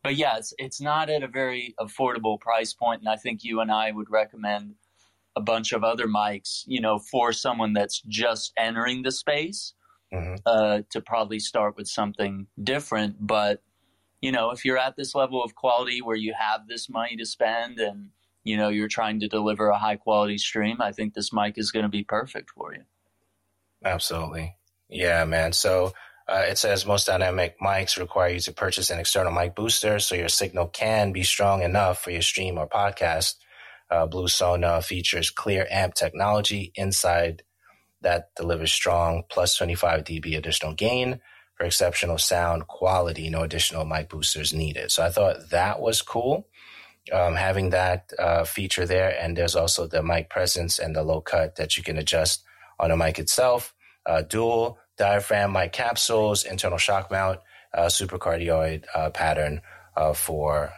[0.03, 3.61] but yeah it's it's not at a very affordable price point and i think you
[3.61, 4.75] and i would recommend
[5.37, 9.75] a bunch of other mics you know for someone that's just entering the space
[10.13, 10.35] mm-hmm.
[10.47, 13.63] uh, to probably start with something different but
[14.21, 17.25] you know if you're at this level of quality where you have this money to
[17.25, 18.09] spend and
[18.45, 21.71] you know you're trying to deliver a high quality stream, I think this mic is
[21.73, 22.83] going to be perfect for you.
[23.85, 24.57] Absolutely.
[24.89, 25.53] Yeah, man.
[25.53, 25.93] So
[26.29, 30.15] uh, it says most dynamic mics require you to purchase an external mic booster so
[30.15, 33.37] your signal can be strong enough for your stream or podcast.
[33.91, 37.43] Uh, Blue Sona features clear amp technology inside
[38.03, 41.21] that delivers strong plus 25 dB additional gain
[41.57, 43.29] for exceptional sound quality.
[43.29, 44.93] No additional mic boosters needed.
[44.93, 46.47] So I thought that was cool
[47.13, 49.17] um, having that uh, feature there.
[49.21, 52.45] And there's also the mic presence and the low cut that you can adjust
[52.79, 53.75] on the mic itself.
[54.07, 57.41] Uh, dual diaphragm mic capsules, internal shock mount,
[57.75, 59.63] uh, supercardioid uh, pattern
[59.97, 60.73] uh, for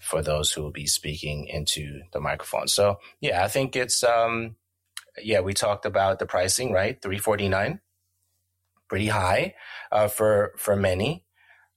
[0.00, 2.68] for those who will be speaking into the microphone.
[2.68, 4.56] So yeah, I think it's um,
[5.22, 7.00] yeah, we talked about the pricing, right?
[7.00, 7.80] Three forty nine,
[8.88, 9.54] pretty high
[9.92, 11.24] uh, for for many.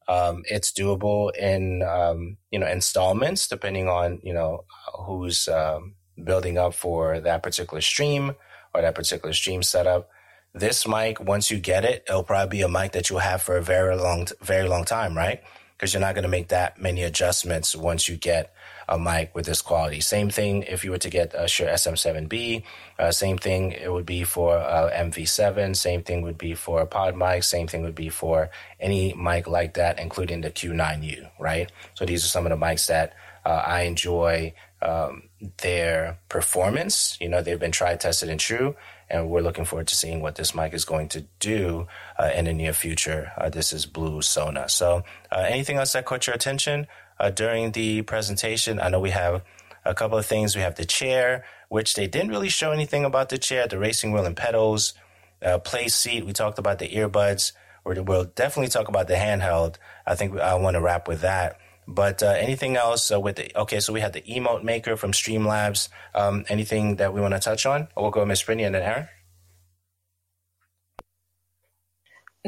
[0.08, 4.66] Um, it's doable in um, you know installments depending on you know
[5.06, 8.36] who's um, building up for that particular stream
[8.74, 10.10] or that particular stream setup.
[10.54, 13.58] This mic, once you get it, it'll probably be a mic that you'll have for
[13.58, 15.42] a very long, very long time, right?
[15.78, 18.54] Because you're not going to make that many adjustments once you get
[18.88, 20.00] a mic with this quality.
[20.02, 22.64] Same thing if you were to get a Shure SM7B.
[23.00, 25.76] Uh, same thing it would be for uh, MV7.
[25.76, 27.44] Same thing would be for a pod mic.
[27.44, 31.72] Same thing would be for any mic like that, including the Q9U, right?
[31.94, 33.14] So these are some of the mics that
[33.46, 35.24] uh, I enjoy um,
[35.62, 37.18] their performance.
[37.20, 38.76] You know, they've been tried, tested, and true.
[39.14, 41.88] And we're looking forward to seeing what this mic is going to do
[42.20, 43.32] uh, in the near future.
[43.38, 44.68] Uh, this is Blue Sona.
[44.68, 46.88] So, uh, anything else that caught your attention?
[47.20, 48.80] uh, during the presentation.
[48.80, 49.44] I know we have
[49.86, 50.56] a couple of things.
[50.56, 54.12] We have the chair, which they didn't really show anything about the chair, the racing
[54.12, 54.94] wheel and pedals,
[55.42, 56.26] uh, play seat.
[56.26, 57.54] We talked about the earbuds.
[57.86, 59.76] We'll definitely talk about the handheld.
[60.06, 61.60] I think I want to wrap with that.
[61.88, 63.80] But uh, anything else uh, with the okay?
[63.80, 65.90] So we had the emote maker from Streamlabs.
[66.16, 67.88] Um, anything that we want to touch on?
[67.96, 69.08] Or we'll go with Miss Brittany and then Aaron.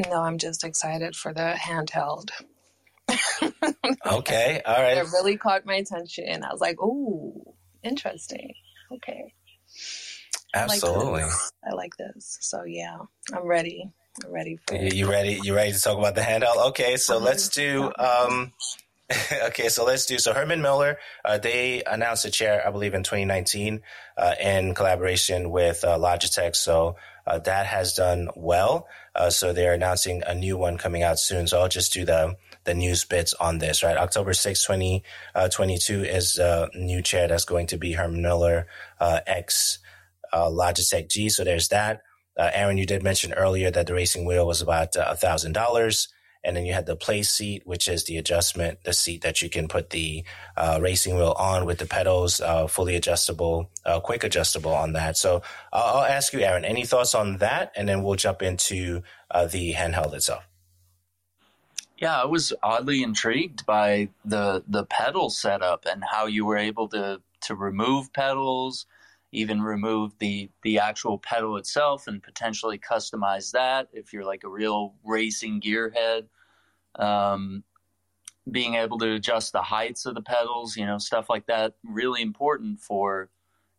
[0.10, 2.32] No, I'm just excited for the handheld.
[4.06, 4.98] okay, all right.
[4.98, 6.44] It really caught my attention.
[6.44, 8.54] I was like, "Ooh, interesting."
[8.92, 9.34] Okay.
[10.54, 11.22] Absolutely.
[11.22, 11.34] I like,
[11.70, 12.38] I like this.
[12.42, 12.98] So yeah,
[13.34, 13.92] I'm ready.
[14.24, 15.40] I'm ready for you, you ready?
[15.44, 16.68] You ready to talk about the handheld?
[16.70, 17.92] Okay, so let's do.
[17.98, 18.54] Um,
[19.46, 20.18] okay, so let's do.
[20.18, 23.82] So Herman Miller, uh, they announced a chair, I believe, in 2019,
[24.18, 26.56] uh, in collaboration with uh, Logitech.
[26.56, 26.96] So
[27.28, 28.88] uh, that has done well.
[29.14, 31.46] Uh, so they're announcing a new one coming out soon.
[31.48, 33.96] So I'll just do the the news bits on this, right?
[33.96, 38.66] October 6, 2022 uh, is a new chair that's going to be Herman Miller
[39.00, 39.78] uh, X
[40.34, 41.30] uh, Logitech G.
[41.30, 42.02] So there's that.
[42.38, 46.10] Aaron, you did mention earlier that the racing wheel was about a thousand dollars.
[46.46, 49.50] And then you had the play seat, which is the adjustment, the seat that you
[49.50, 50.24] can put the
[50.56, 55.18] uh, racing wheel on with the pedals, uh, fully adjustable, uh, quick adjustable on that.
[55.18, 55.42] So
[55.74, 57.74] I'll, I'll, ask you, Aaron, any thoughts on that?
[57.76, 60.44] And then we'll jump into uh, the handheld itself.
[61.98, 66.90] Yeah, I was oddly intrigued by the the pedal setup and how you were able
[66.90, 68.86] to to remove pedals,
[69.32, 74.50] even remove the the actual pedal itself and potentially customize that if you're like a
[74.50, 76.28] real racing gearhead.
[76.98, 77.64] Um,
[78.50, 82.22] being able to adjust the heights of the pedals, you know, stuff like that, really
[82.22, 83.30] important for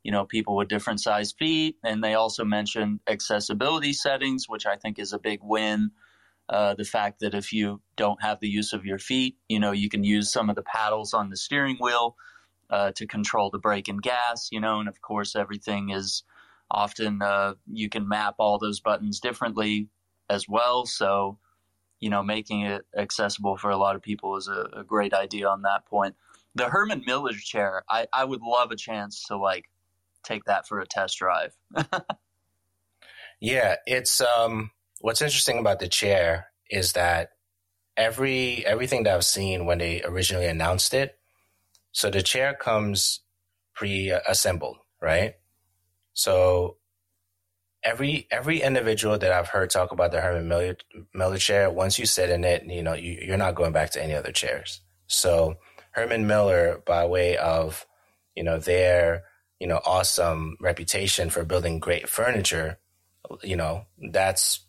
[0.02, 1.76] you know people with different size feet.
[1.84, 5.90] And they also mentioned accessibility settings, which I think is a big win
[6.48, 9.72] uh, the fact that if you don't have the use of your feet, you know,
[9.72, 12.16] you can use some of the paddles on the steering wheel
[12.70, 16.22] uh, to control the brake and gas, you know, and of course, everything is
[16.70, 19.88] often uh, you can map all those buttons differently
[20.30, 20.86] as well.
[20.86, 21.38] So,
[22.00, 25.48] you know, making it accessible for a lot of people is a, a great idea
[25.48, 26.14] on that point.
[26.54, 29.64] The Herman Miller chair, I, I would love a chance to like
[30.22, 31.54] take that for a test drive.
[33.40, 37.30] yeah, it's um what's interesting about the chair is that
[37.96, 41.18] every everything that I've seen when they originally announced it,
[41.92, 43.20] so the chair comes
[43.74, 45.34] pre-assembled, right?
[46.14, 46.78] So
[47.86, 50.76] every every individual that I've heard talk about the Herman Miller,
[51.14, 54.02] Miller chair, once you sit in it, you know you, you're not going back to
[54.02, 54.80] any other chairs.
[55.06, 55.56] So
[55.92, 57.86] Herman Miller, by way of
[58.34, 59.24] you know their
[59.60, 62.78] you know awesome reputation for building great furniture,
[63.42, 64.60] you know that's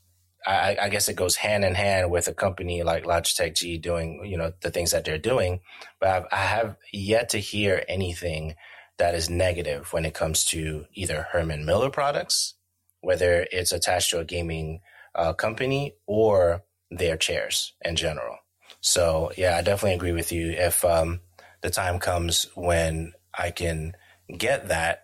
[0.46, 4.24] I, I, guess it goes hand in hand with a company like Logitech G doing,
[4.24, 5.60] you know, the things that they're doing.
[6.00, 8.56] But I've, I have yet to hear anything
[8.98, 12.54] that is negative when it comes to either Herman Miller products,
[13.02, 14.82] whether it's attached to a gaming
[15.16, 18.38] uh, company or their chairs in general.
[18.82, 20.52] So yeah, I definitely agree with you.
[20.52, 21.22] If um,
[21.62, 23.94] the time comes when I can
[24.38, 25.04] get that,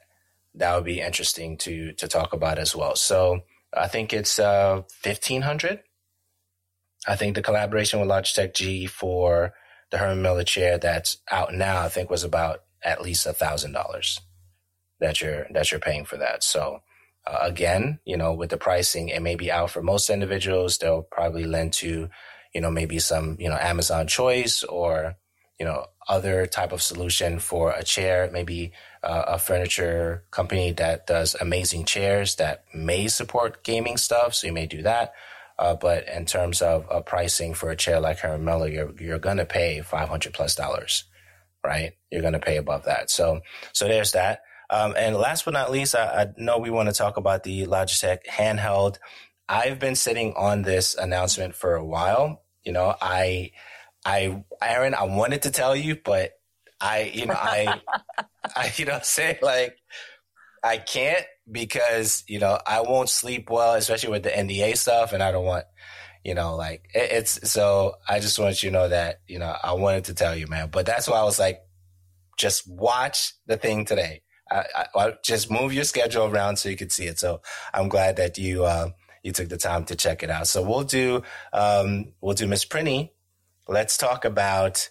[0.55, 2.95] that would be interesting to to talk about as well.
[2.95, 3.41] So
[3.75, 5.81] I think it's uh, fifteen hundred.
[7.07, 9.53] I think the collaboration with Logitech G for
[9.91, 13.73] the Herman Miller chair that's out now, I think was about at least a thousand
[13.73, 14.19] dollars
[14.99, 16.43] that you're that you're paying for that.
[16.43, 16.81] So
[17.25, 20.77] uh, again, you know, with the pricing, it may be out for most individuals.
[20.77, 22.09] They'll probably lend to,
[22.53, 25.15] you know, maybe some you know Amazon Choice or
[25.59, 31.07] you know other type of solution for a chair, maybe uh, a furniture company that
[31.07, 34.35] does amazing chairs that may support gaming stuff.
[34.35, 35.13] So you may do that.
[35.57, 39.19] Uh, but in terms of uh, pricing for a chair like Herman Miller, you're, you're
[39.19, 41.05] going to pay 500 plus dollars
[41.63, 41.93] right?
[42.11, 43.09] You're going to pay above that.
[43.09, 44.41] So, so there's that.
[44.73, 47.67] Um, and last but not least, I, I know we want to talk about the
[47.67, 48.97] Logitech handheld.
[49.47, 52.41] I've been sitting on this announcement for a while.
[52.63, 53.51] You know, I,
[54.03, 56.31] I, Aaron, I wanted to tell you, but
[56.81, 57.81] I, you know, I,
[58.55, 59.77] I, you know, say like,
[60.63, 65.13] I can't because, you know, I won't sleep well, especially with the NDA stuff.
[65.13, 65.65] And I don't want,
[66.23, 69.55] you know, like it, it's, so I just want you to know that, you know,
[69.63, 71.61] I wanted to tell you, man, but that's why I was like,
[72.39, 74.23] just watch the thing today.
[74.51, 77.19] I, I, just move your schedule around so you could see it.
[77.19, 77.41] So
[77.73, 78.89] I'm glad that you, uh,
[79.23, 80.47] you took the time to check it out.
[80.47, 81.23] So we'll do,
[81.53, 83.11] um, we'll do Miss Prinny.
[83.67, 84.89] Let's talk about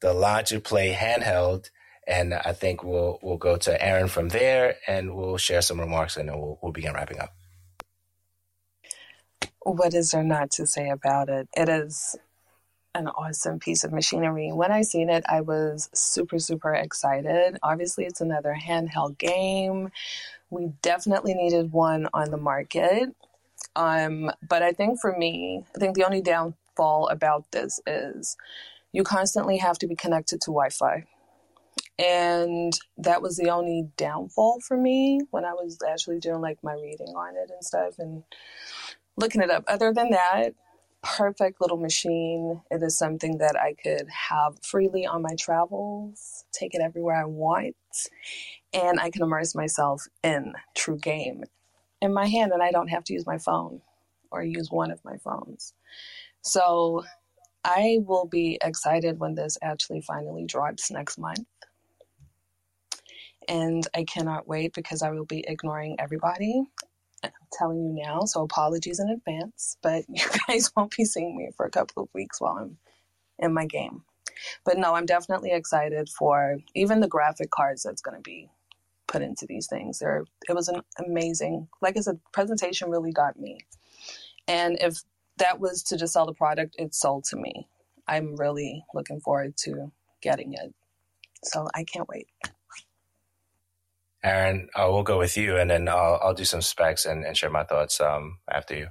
[0.00, 1.70] the Logiplay handheld
[2.06, 6.16] and I think we'll we'll go to Aaron from there, and we'll share some remarks,
[6.16, 7.34] and then we'll we'll begin wrapping up.
[9.60, 11.48] What is there not to say about it?
[11.56, 12.16] It is
[12.94, 14.52] an awesome piece of machinery.
[14.52, 17.58] When I seen it, I was super super excited.
[17.62, 19.90] Obviously, it's another handheld game.
[20.50, 23.14] We definitely needed one on the market.
[23.74, 28.36] Um, but I think for me, I think the only downfall about this is
[28.92, 31.06] you constantly have to be connected to Wi-Fi
[31.98, 36.74] and that was the only downfall for me when I was actually doing like my
[36.74, 38.24] reading on it and stuff and
[39.16, 39.64] looking it up.
[39.68, 40.54] Other than that,
[41.02, 42.60] perfect little machine.
[42.70, 47.24] It is something that I could have freely on my travels, take it everywhere I
[47.24, 47.76] want,
[48.72, 51.44] and I can immerse myself in true game
[52.00, 53.80] in my hand, and I don't have to use my phone
[54.30, 55.74] or use one of my phones.
[56.42, 57.04] So
[57.64, 61.46] I will be excited when this actually finally drops next month
[63.48, 66.62] and I cannot wait because I will be ignoring everybody.
[67.22, 71.50] I'm telling you now, so apologies in advance, but you guys won't be seeing me
[71.56, 72.78] for a couple of weeks while I'm
[73.38, 74.02] in my game.
[74.64, 78.48] But no, I'm definitely excited for even the graphic cards that's going to be
[79.06, 79.98] put into these things.
[79.98, 83.58] There, it was an amazing, like I said, presentation really got me.
[84.48, 85.02] And if
[85.36, 87.68] that was to just sell the product, it sold to me.
[88.08, 89.92] I'm really looking forward to
[90.22, 90.74] getting it.
[91.44, 92.26] So I can't wait.
[94.24, 97.36] Aaron, uh, we'll go with you, and then I'll I'll do some specs and, and
[97.36, 98.88] share my thoughts um, after you.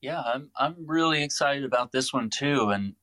[0.00, 2.94] Yeah, I'm I'm really excited about this one too, and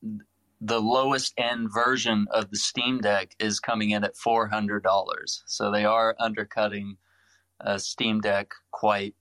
[0.60, 5.44] the lowest end version of the Steam Deck is coming in at four hundred dollars.
[5.46, 6.98] So they are undercutting
[7.60, 9.16] a Steam Deck quite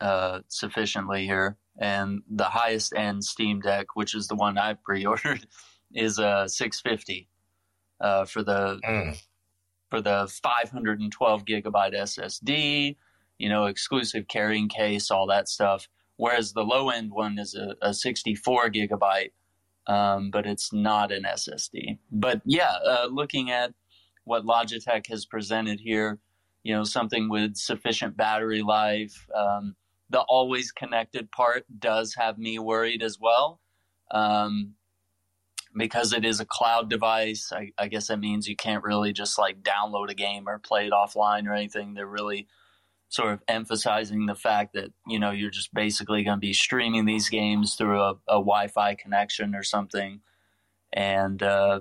[0.00, 5.46] uh, sufficiently here, and the highest end Steam Deck, which is the one I pre-ordered,
[5.94, 7.30] is a uh, six fifty
[8.02, 9.18] uh, for the mm
[9.90, 12.96] for the 512 gigabyte SSD,
[13.38, 15.88] you know, exclusive carrying case, all that stuff.
[16.16, 19.30] Whereas the low end one is a, a 64 gigabyte,
[19.86, 21.98] um, but it's not an SSD.
[22.10, 23.72] But yeah, uh, looking at
[24.24, 26.18] what Logitech has presented here,
[26.64, 29.26] you know, something with sufficient battery life.
[29.34, 29.76] Um,
[30.10, 33.60] the always connected part does have me worried as well.
[34.10, 34.74] Um,
[35.76, 39.38] because it is a cloud device, I, I, guess that means you can't really just
[39.38, 41.94] like download a game or play it offline or anything.
[41.94, 42.48] They're really
[43.08, 47.06] sort of emphasizing the fact that you know you're just basically going to be streaming
[47.06, 50.20] these games through a, a Wi-Fi connection or something,
[50.92, 51.80] and uh,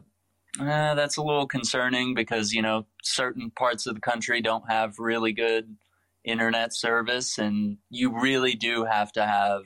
[0.60, 5.00] eh, that's a little concerning because you know certain parts of the country don't have
[5.00, 5.76] really good
[6.24, 9.64] internet service, and you really do have to have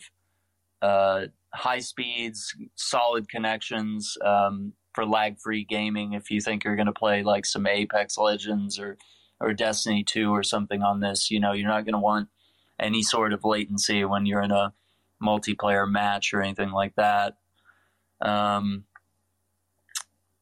[0.82, 6.13] uh, high speeds, solid connections um, for lag free gaming.
[6.13, 8.97] If you think you're going to play like some Apex Legends or
[9.39, 12.29] or Destiny 2 or something on this, you know, you're not going to want
[12.79, 14.73] any sort of latency when you're in a
[15.21, 17.37] multiplayer match or anything like that.
[18.21, 18.85] Um,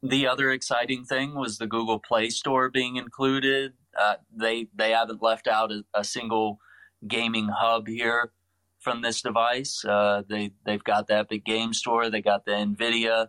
[0.03, 3.73] the other exciting thing was the Google Play Store being included.
[3.97, 6.59] Uh, they they haven't left out a, a single
[7.07, 8.31] gaming hub here
[8.79, 9.83] from this device.
[9.85, 13.27] Uh, they they've got the Epic Game Store, they got the Nvidia,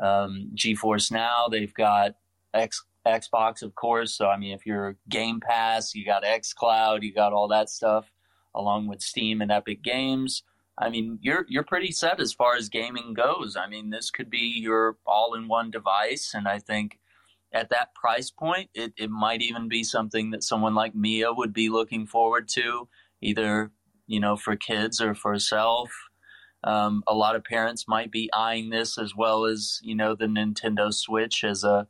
[0.00, 2.14] um, GeForce Now, they've got
[2.52, 4.14] X, Xbox, of course.
[4.16, 8.10] So I mean, if you're Game Pass, you got XCloud, you got all that stuff,
[8.54, 10.42] along with Steam and Epic Games.
[10.78, 13.56] I mean, you're you're pretty set as far as gaming goes.
[13.56, 16.98] I mean, this could be your all-in-one device, and I think
[17.52, 21.52] at that price point, it, it might even be something that someone like Mia would
[21.52, 22.88] be looking forward to,
[23.22, 23.70] either
[24.06, 25.90] you know, for kids or for self.
[26.62, 30.26] Um, a lot of parents might be eyeing this as well as you know the
[30.26, 31.88] Nintendo Switch as a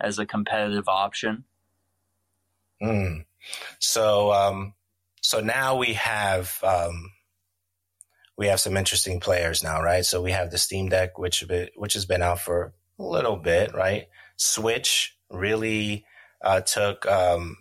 [0.00, 1.44] as a competitive option.
[2.82, 3.24] Mm.
[3.78, 4.74] So um,
[5.22, 7.12] so now we have um,
[8.36, 10.04] we have some interesting players now, right?
[10.04, 11.44] So we have the Steam Deck, which
[11.76, 14.08] which has been out for a little bit, right?
[14.36, 16.04] Switch really
[16.42, 17.58] uh, took, um,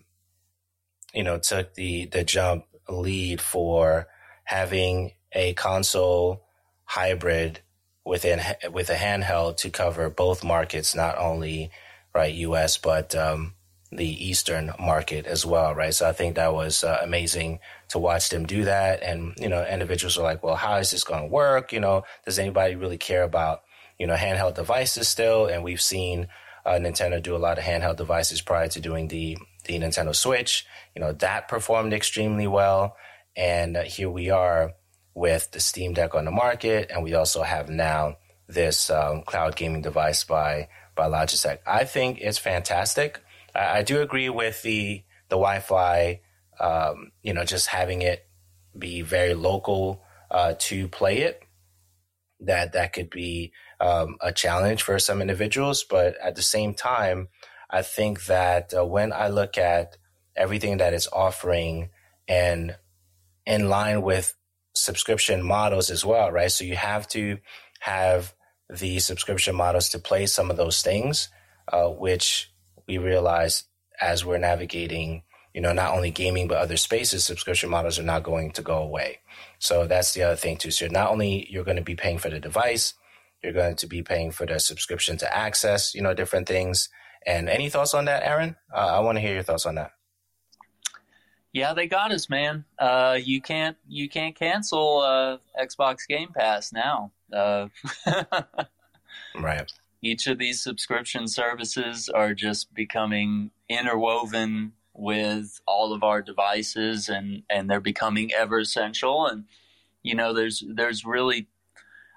[1.13, 4.07] you know, took the the jump lead for
[4.43, 6.43] having a console
[6.85, 7.61] hybrid
[8.03, 11.71] within with a handheld to cover both markets, not only
[12.13, 12.77] right U.S.
[12.77, 13.53] but um,
[13.91, 15.93] the Eastern market as well, right?
[15.93, 17.59] So I think that was uh, amazing
[17.89, 19.01] to watch them do that.
[19.03, 21.71] And you know, individuals are like, "Well, how is this going to work?
[21.71, 23.61] You know, does anybody really care about
[23.97, 26.27] you know handheld devices still?" And we've seen
[26.65, 29.37] uh, Nintendo do a lot of handheld devices prior to doing the
[29.69, 30.65] the Nintendo Switch.
[30.95, 32.97] You know, that performed extremely well,
[33.37, 34.73] and uh, here we are
[35.13, 38.17] with the Steam Deck on the market, and we also have now
[38.47, 41.59] this um, cloud gaming device by by Logitech.
[41.65, 43.21] I think it's fantastic.
[43.55, 46.21] I, I do agree with the the Wi-Fi.
[46.59, 48.27] Um, you know, just having it
[48.77, 51.43] be very local uh, to play it.
[52.41, 57.27] That that could be um, a challenge for some individuals, but at the same time,
[57.69, 59.97] I think that uh, when I look at
[60.35, 61.89] everything that it's offering
[62.27, 62.75] and
[63.45, 64.35] in line with
[64.75, 66.51] subscription models as well, right?
[66.51, 67.39] So you have to
[67.81, 68.33] have
[68.69, 71.29] the subscription models to play some of those things,
[71.71, 72.51] uh, which
[72.87, 73.63] we realize
[73.99, 78.23] as we're navigating, you know, not only gaming but other spaces, subscription models are not
[78.23, 79.19] going to go away.
[79.59, 80.71] So that's the other thing too.
[80.71, 82.93] So not only you're going to be paying for the device,
[83.43, 86.89] you're going to be paying for the subscription to access, you know, different things.
[87.25, 88.55] And any thoughts on that, Aaron?
[88.73, 89.91] Uh, I want to hear your thoughts on that.
[91.51, 92.65] Yeah, they got us, man.
[92.77, 97.11] Uh, you can't you can't cancel uh, Xbox Game Pass now.
[97.33, 97.67] Uh,
[99.39, 99.71] right.
[100.01, 107.43] Each of these subscription services are just becoming interwoven with all of our devices, and
[107.49, 109.25] and they're becoming ever essential.
[109.25, 109.45] And
[110.03, 111.47] you know, there's there's really,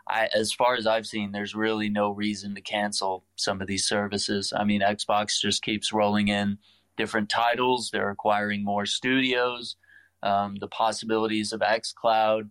[0.08, 3.86] I, as far as I've seen, there's really no reason to cancel some of these
[3.86, 4.52] services.
[4.54, 6.58] I mean, Xbox just keeps rolling in
[6.96, 7.90] different titles.
[7.90, 9.76] They're acquiring more studios.
[10.22, 12.50] Um, the possibilities of xCloud,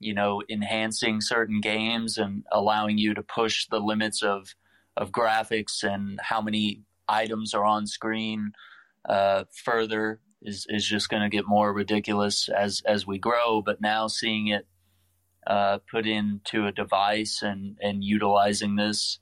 [0.00, 4.54] you know, enhancing certain games and allowing you to push the limits of
[4.96, 8.52] of graphics and how many items are on screen
[9.08, 13.62] uh, further is is just going to get more ridiculous as as we grow.
[13.62, 14.66] But now seeing it
[15.46, 19.18] uh, put into a device and and utilizing this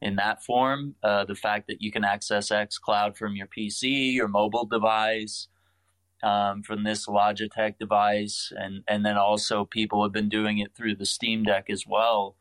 [0.00, 0.94] in that form.
[1.02, 5.48] Uh, the fact that you can access xCloud from your PC, your mobile device,
[6.22, 10.96] um, from this Logitech device, and and then also people have been doing it through
[10.96, 12.36] the Steam Deck as well.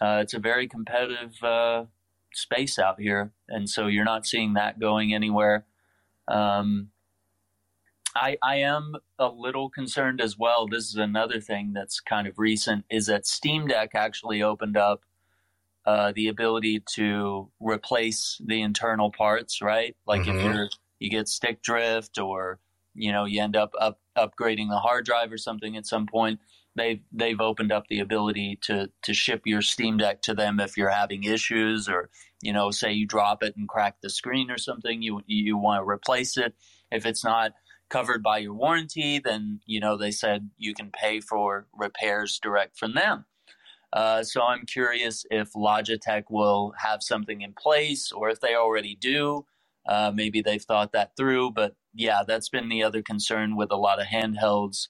[0.00, 1.84] Uh, it's a very competitive uh,
[2.34, 5.66] space out here, and so you're not seeing that going anywhere.
[6.28, 6.90] Um,
[8.16, 10.66] I, I am a little concerned as well.
[10.66, 15.02] This is another thing that's kind of recent is that Steam Deck actually opened up
[15.86, 19.94] uh, the ability to replace the internal parts, right?
[20.06, 20.38] Like mm-hmm.
[20.38, 22.58] if you're you get stick drift or
[22.94, 26.40] you know you end up, up upgrading the hard drive or something at some point,
[26.74, 30.76] they've they've opened up the ability to to ship your Steam Deck to them if
[30.76, 32.10] you're having issues or
[32.42, 35.84] you know say you drop it and crack the screen or something, you you want
[35.84, 36.54] to replace it.
[36.90, 37.52] If it's not
[37.88, 42.78] covered by your warranty, then you know they said you can pay for repairs direct
[42.78, 43.24] from them.
[43.92, 48.94] Uh, so I'm curious if Logitech will have something in place or if they already
[48.94, 49.46] do.
[49.88, 53.76] Uh, maybe they've thought that through, but yeah, that's been the other concern with a
[53.76, 54.88] lot of handhelds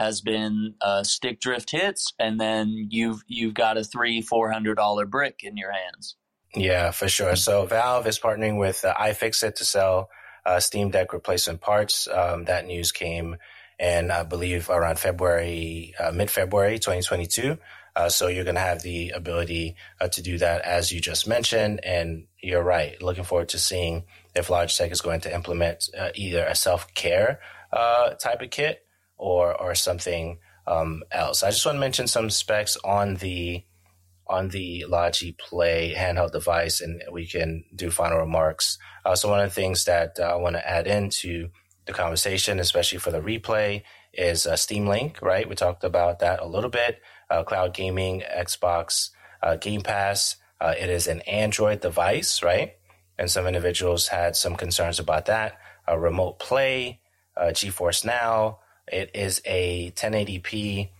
[0.00, 4.76] has been uh, stick drift hits, and then you've you've got a three four hundred
[4.76, 6.16] dollar brick in your hands.
[6.56, 7.36] Yeah, for sure.
[7.36, 10.08] So Valve is partnering with uh, iFixit to sell
[10.44, 12.08] uh, Steam Deck replacement parts.
[12.08, 13.36] Um, that news came,
[13.78, 17.58] and I believe around February, uh, mid February, twenty twenty two.
[17.96, 21.26] Uh, so you're going to have the ability uh, to do that as you just
[21.26, 21.84] mentioned.
[21.84, 23.00] And you're right.
[23.02, 27.40] Looking forward to seeing if Logitech is going to implement uh, either a self care
[27.72, 28.84] uh, type of kit
[29.16, 31.42] or or something um, else.
[31.42, 33.64] I just want to mention some specs on the
[34.30, 38.78] on the Logi Play handheld device, and we can do final remarks.
[39.04, 41.50] Uh, so one of the things that uh, I want to add into
[41.86, 43.82] the conversation, especially for the replay,
[44.14, 45.20] is Steam Link.
[45.20, 49.10] Right, we talked about that a little bit uh, cloud gaming, Xbox
[49.42, 50.36] uh, Game Pass.
[50.60, 52.74] Uh, it is an Android device, right?
[53.18, 55.58] And some individuals had some concerns about that.
[55.88, 57.00] remote play,
[57.36, 58.60] GeForce Now.
[58.86, 60.90] It is a 1080p,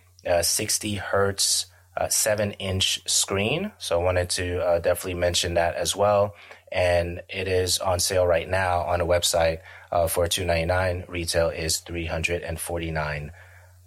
[0.43, 1.67] 60 hertz,
[1.97, 3.73] uh, seven inch screen.
[3.79, 6.35] So I wanted to uh, definitely mention that as well.
[6.73, 9.59] And it is on sale right now on the website
[9.91, 11.05] uh, for two ninety nine.
[11.09, 13.33] Retail is three hundred and forty nine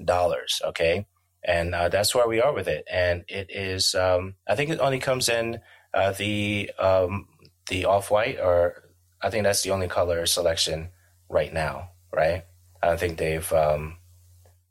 [0.03, 0.61] dollars.
[0.65, 1.05] Okay,
[1.43, 2.85] and uh, that's where we are with it.
[2.91, 5.61] And it is, um, I think, it only comes in
[5.93, 7.27] uh, the um,
[7.69, 8.89] the off white, or
[9.21, 10.89] I think that's the only color selection
[11.29, 12.43] right now, right?
[12.81, 13.95] I don't think they've um,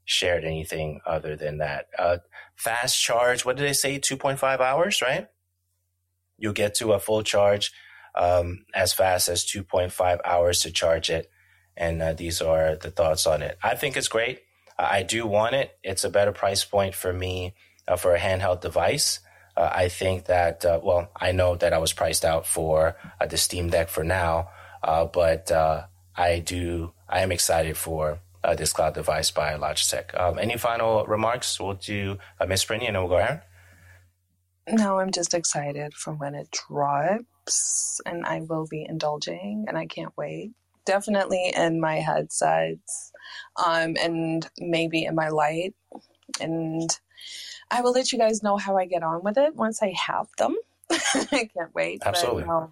[0.05, 1.87] shared anything other than that.
[2.63, 3.99] Fast charge, what did they say?
[3.99, 5.27] 2.5 hours, right?
[6.39, 7.73] You'll get to a full charge
[8.15, 11.29] um, as fast as 2.5 hours to charge it.
[11.77, 13.59] And uh, these are the thoughts on it.
[13.65, 14.43] I think it's great.
[14.79, 15.77] I do want it.
[15.83, 17.55] It's a better price point for me
[17.89, 19.19] uh, for a handheld device.
[19.57, 23.27] Uh, I think that, uh, well, I know that I was priced out for uh,
[23.27, 24.51] the Steam Deck for now,
[24.85, 28.21] uh, but uh, I do, I am excited for
[28.57, 30.19] this cloud device by Logitech.
[30.19, 31.59] Um, any final remarks?
[31.61, 33.41] We'll do Miss Brittany and then we'll go Aaron.
[34.69, 39.87] No, I'm just excited for when it drops and I will be indulging and I
[39.87, 40.53] can't wait.
[40.85, 43.13] Definitely in my headsets
[43.65, 45.75] um, and maybe in my light.
[46.41, 46.91] And
[47.71, 50.29] I will let you guys know how I get on with it once I have
[50.39, 50.57] them.
[50.91, 52.03] I can't wait.
[52.05, 52.45] Absolutely.
[52.45, 52.71] But,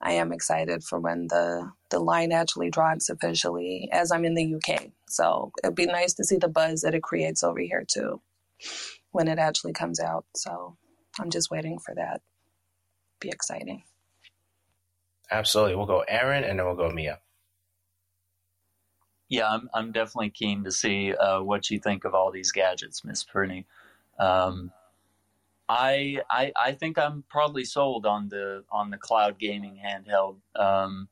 [0.00, 4.56] I am excited for when the the line actually drops officially, as I'm in the
[4.56, 4.88] UK.
[5.08, 8.20] So it'd be nice to see the buzz that it creates over here too,
[9.12, 10.24] when it actually comes out.
[10.34, 10.76] So
[11.20, 12.20] I'm just waiting for that.
[13.20, 13.84] Be exciting.
[15.30, 15.76] Absolutely.
[15.76, 17.20] We'll go Aaron and then we'll go Mia.
[19.28, 23.04] Yeah, I'm I'm definitely keen to see uh, what you think of all these gadgets,
[23.04, 23.66] Miss Perney.
[24.18, 24.72] Um,
[25.68, 30.38] I, I I think I'm probably sold on the on the cloud gaming handheld.
[30.56, 31.08] Um,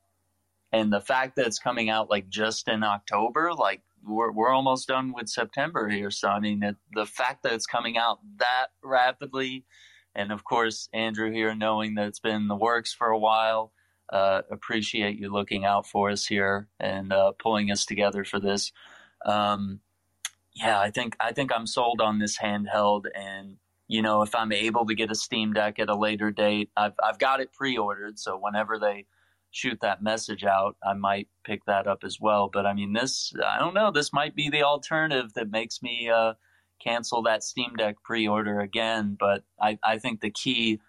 [0.72, 4.88] and the fact that it's coming out like just in October, like we're we're almost
[4.88, 6.10] done with September here.
[6.10, 9.66] So I mean, it, the fact that it's coming out that rapidly,
[10.14, 13.72] and of course Andrew here knowing that it's been in the works for a while.
[14.12, 18.70] Uh, appreciate you looking out for us here and uh, pulling us together for this.
[19.24, 19.80] Um,
[20.54, 23.56] yeah, I think I think I'm sold on this handheld, and
[23.88, 26.94] you know, if I'm able to get a Steam Deck at a later date, I've
[27.02, 29.06] I've got it pre-ordered, so whenever they
[29.52, 32.50] shoot that message out, I might pick that up as well.
[32.52, 33.92] But I mean, this I don't know.
[33.92, 36.34] This might be the alternative that makes me uh,
[36.82, 39.16] cancel that Steam Deck pre-order again.
[39.18, 40.80] But I I think the key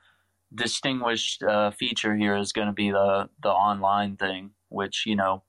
[0.55, 5.43] distinguished uh, feature here is going to be the the online thing, which you know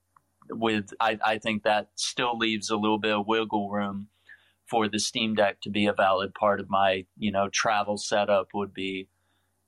[0.50, 4.08] with I, I think that still leaves a little bit of wiggle room
[4.68, 8.48] for the Steam Deck to be a valid part of my you know travel setup
[8.54, 9.08] would be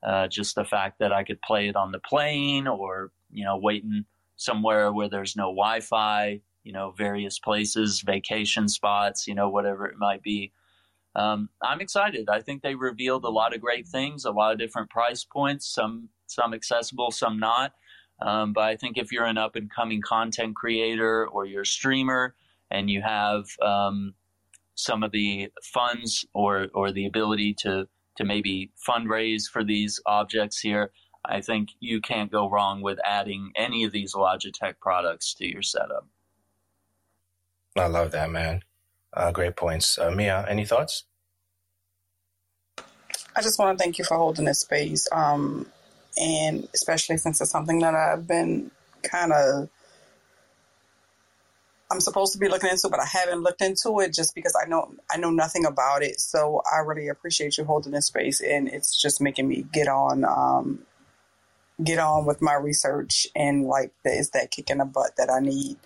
[0.02, 3.56] uh, just the fact that I could play it on the plane or you know
[3.56, 4.04] waiting
[4.36, 9.98] somewhere where there's no Wi-Fi, you know various places, vacation spots, you know whatever it
[9.98, 10.52] might be.
[11.14, 12.28] Um, I'm excited.
[12.28, 15.66] I think they revealed a lot of great things, a lot of different price points,
[15.66, 17.72] some some accessible, some not.
[18.20, 21.66] Um, but I think if you're an up and coming content creator or you're a
[21.66, 22.34] streamer
[22.70, 24.14] and you have um,
[24.74, 30.60] some of the funds or, or the ability to, to maybe fundraise for these objects
[30.60, 30.92] here,
[31.28, 35.62] I think you can't go wrong with adding any of these Logitech products to your
[35.62, 36.06] setup.
[37.76, 38.62] I love that, man.
[39.12, 39.98] Uh, great points.
[39.98, 41.04] Uh, Mia, any thoughts?
[43.34, 45.08] I just want to thank you for holding this space.
[45.12, 45.66] Um,
[46.16, 48.70] and especially since it's something that I've been
[49.02, 49.68] kind of
[51.90, 54.68] I'm supposed to be looking into, but I haven't looked into it just because I
[54.68, 56.20] know I know nothing about it.
[56.20, 60.24] So I really appreciate you holding this space, and it's just making me get on
[60.24, 60.80] um,
[61.82, 65.40] get on with my research and like is that kick in the butt that I
[65.40, 65.76] need,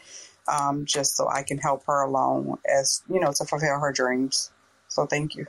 [0.49, 4.51] um, just so I can help her along as you know to fulfill her dreams.
[4.88, 5.47] So thank you.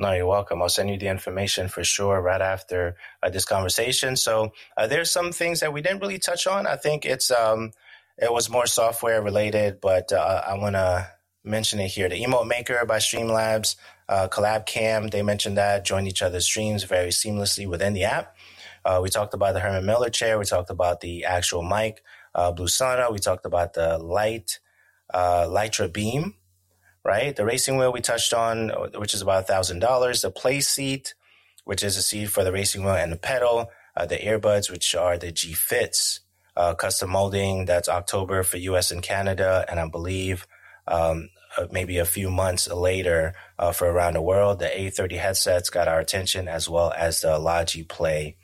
[0.00, 0.62] No, you're welcome.
[0.62, 4.14] I'll send you the information for sure right after uh, this conversation.
[4.14, 6.68] So uh, there's some things that we didn't really touch on.
[6.68, 7.72] I think it's um,
[8.16, 11.08] it was more software related, but uh, I want to
[11.42, 12.08] mention it here.
[12.08, 13.74] The Emote Maker by Streamlabs,
[14.08, 18.36] uh, Collab Cam, they mentioned that join each other's streams very seamlessly within the app.
[18.88, 20.38] Uh, we talked about the Herman Miller chair.
[20.38, 22.02] We talked about the actual mic,
[22.34, 23.10] uh, Blue Sona.
[23.12, 24.60] We talked about the light,
[25.12, 26.34] uh, Litra Beam
[27.08, 27.34] right?
[27.34, 30.22] The racing wheel we touched on, which is about $1,000.
[30.22, 31.14] The play seat,
[31.64, 33.70] which is a seat for the racing wheel and the pedal.
[33.96, 36.20] Uh, the earbuds, which are the G Fits.
[36.56, 39.64] Uh, custom molding, that's October for US and Canada.
[39.68, 40.46] And I believe
[40.86, 44.58] um, uh, maybe a few months later uh, for around the world.
[44.58, 48.36] The A30 headsets got our attention as well as the Logi Play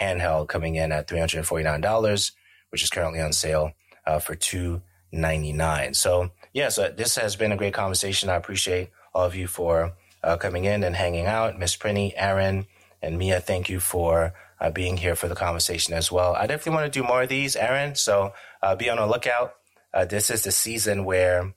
[0.00, 2.32] handheld coming in at $349,
[2.70, 3.72] which is currently on sale
[4.06, 8.28] uh, for 299 So yeah, so this has been a great conversation.
[8.28, 9.92] I appreciate all of you for
[10.22, 11.58] uh, coming in and hanging out.
[11.58, 12.66] Miss Prinny, Aaron,
[13.02, 16.34] and Mia, thank you for uh, being here for the conversation as well.
[16.34, 17.94] I definitely want to do more of these, Aaron.
[17.94, 18.32] So
[18.62, 19.54] uh, be on the lookout.
[19.94, 21.54] Uh, this is the season where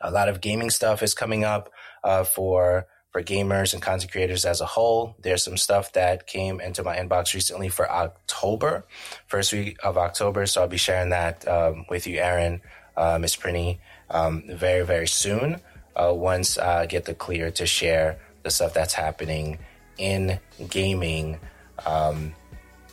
[0.00, 1.70] a lot of gaming stuff is coming up
[2.02, 5.14] uh, for for gamers and content creators as a whole.
[5.20, 8.84] There's some stuff that came into my inbox recently for October,
[9.26, 10.46] first week of October.
[10.46, 12.62] So I'll be sharing that um, with you, Aaron,
[12.96, 13.78] uh, Miss Prinny,
[14.10, 15.60] um, very, very soon.
[15.94, 19.58] Uh, once I get the clear to share the stuff that's happening
[19.98, 20.40] in
[20.70, 21.38] gaming,
[21.84, 22.34] um,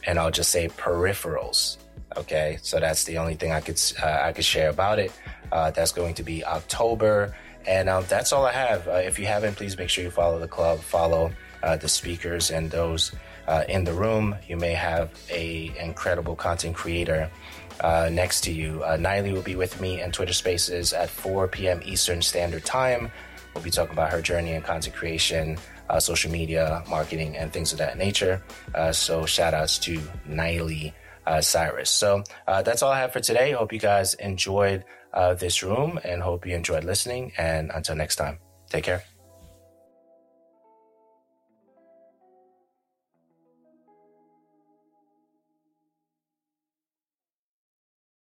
[0.06, 1.78] and I'll just say peripherals.
[2.18, 5.14] Okay, so that's the only thing I could uh, I could share about it.
[5.52, 7.36] Uh, that's going to be October.
[7.66, 8.88] And um, that's all I have.
[8.88, 11.32] Uh, if you haven't, please make sure you follow the club, follow
[11.62, 13.12] uh, the speakers and those
[13.48, 14.36] uh, in the room.
[14.48, 17.30] You may have a incredible content creator
[17.82, 18.84] uh, next to you.
[18.84, 21.82] Uh, Niley will be with me in Twitter Spaces at 4 p.m.
[21.84, 23.12] Eastern Standard Time.
[23.54, 25.58] We'll be talking about her journey in content creation,
[25.90, 28.42] uh, social media, marketing, and things of that nature.
[28.92, 30.00] so shout outs to
[30.30, 30.94] Niley
[31.42, 31.90] Cyrus.
[31.90, 33.52] So that's all I have for today.
[33.52, 37.34] Hope you guys enjoyed uh, this room and hope you enjoyed listening.
[37.38, 38.40] And until next time,
[38.70, 39.04] take care.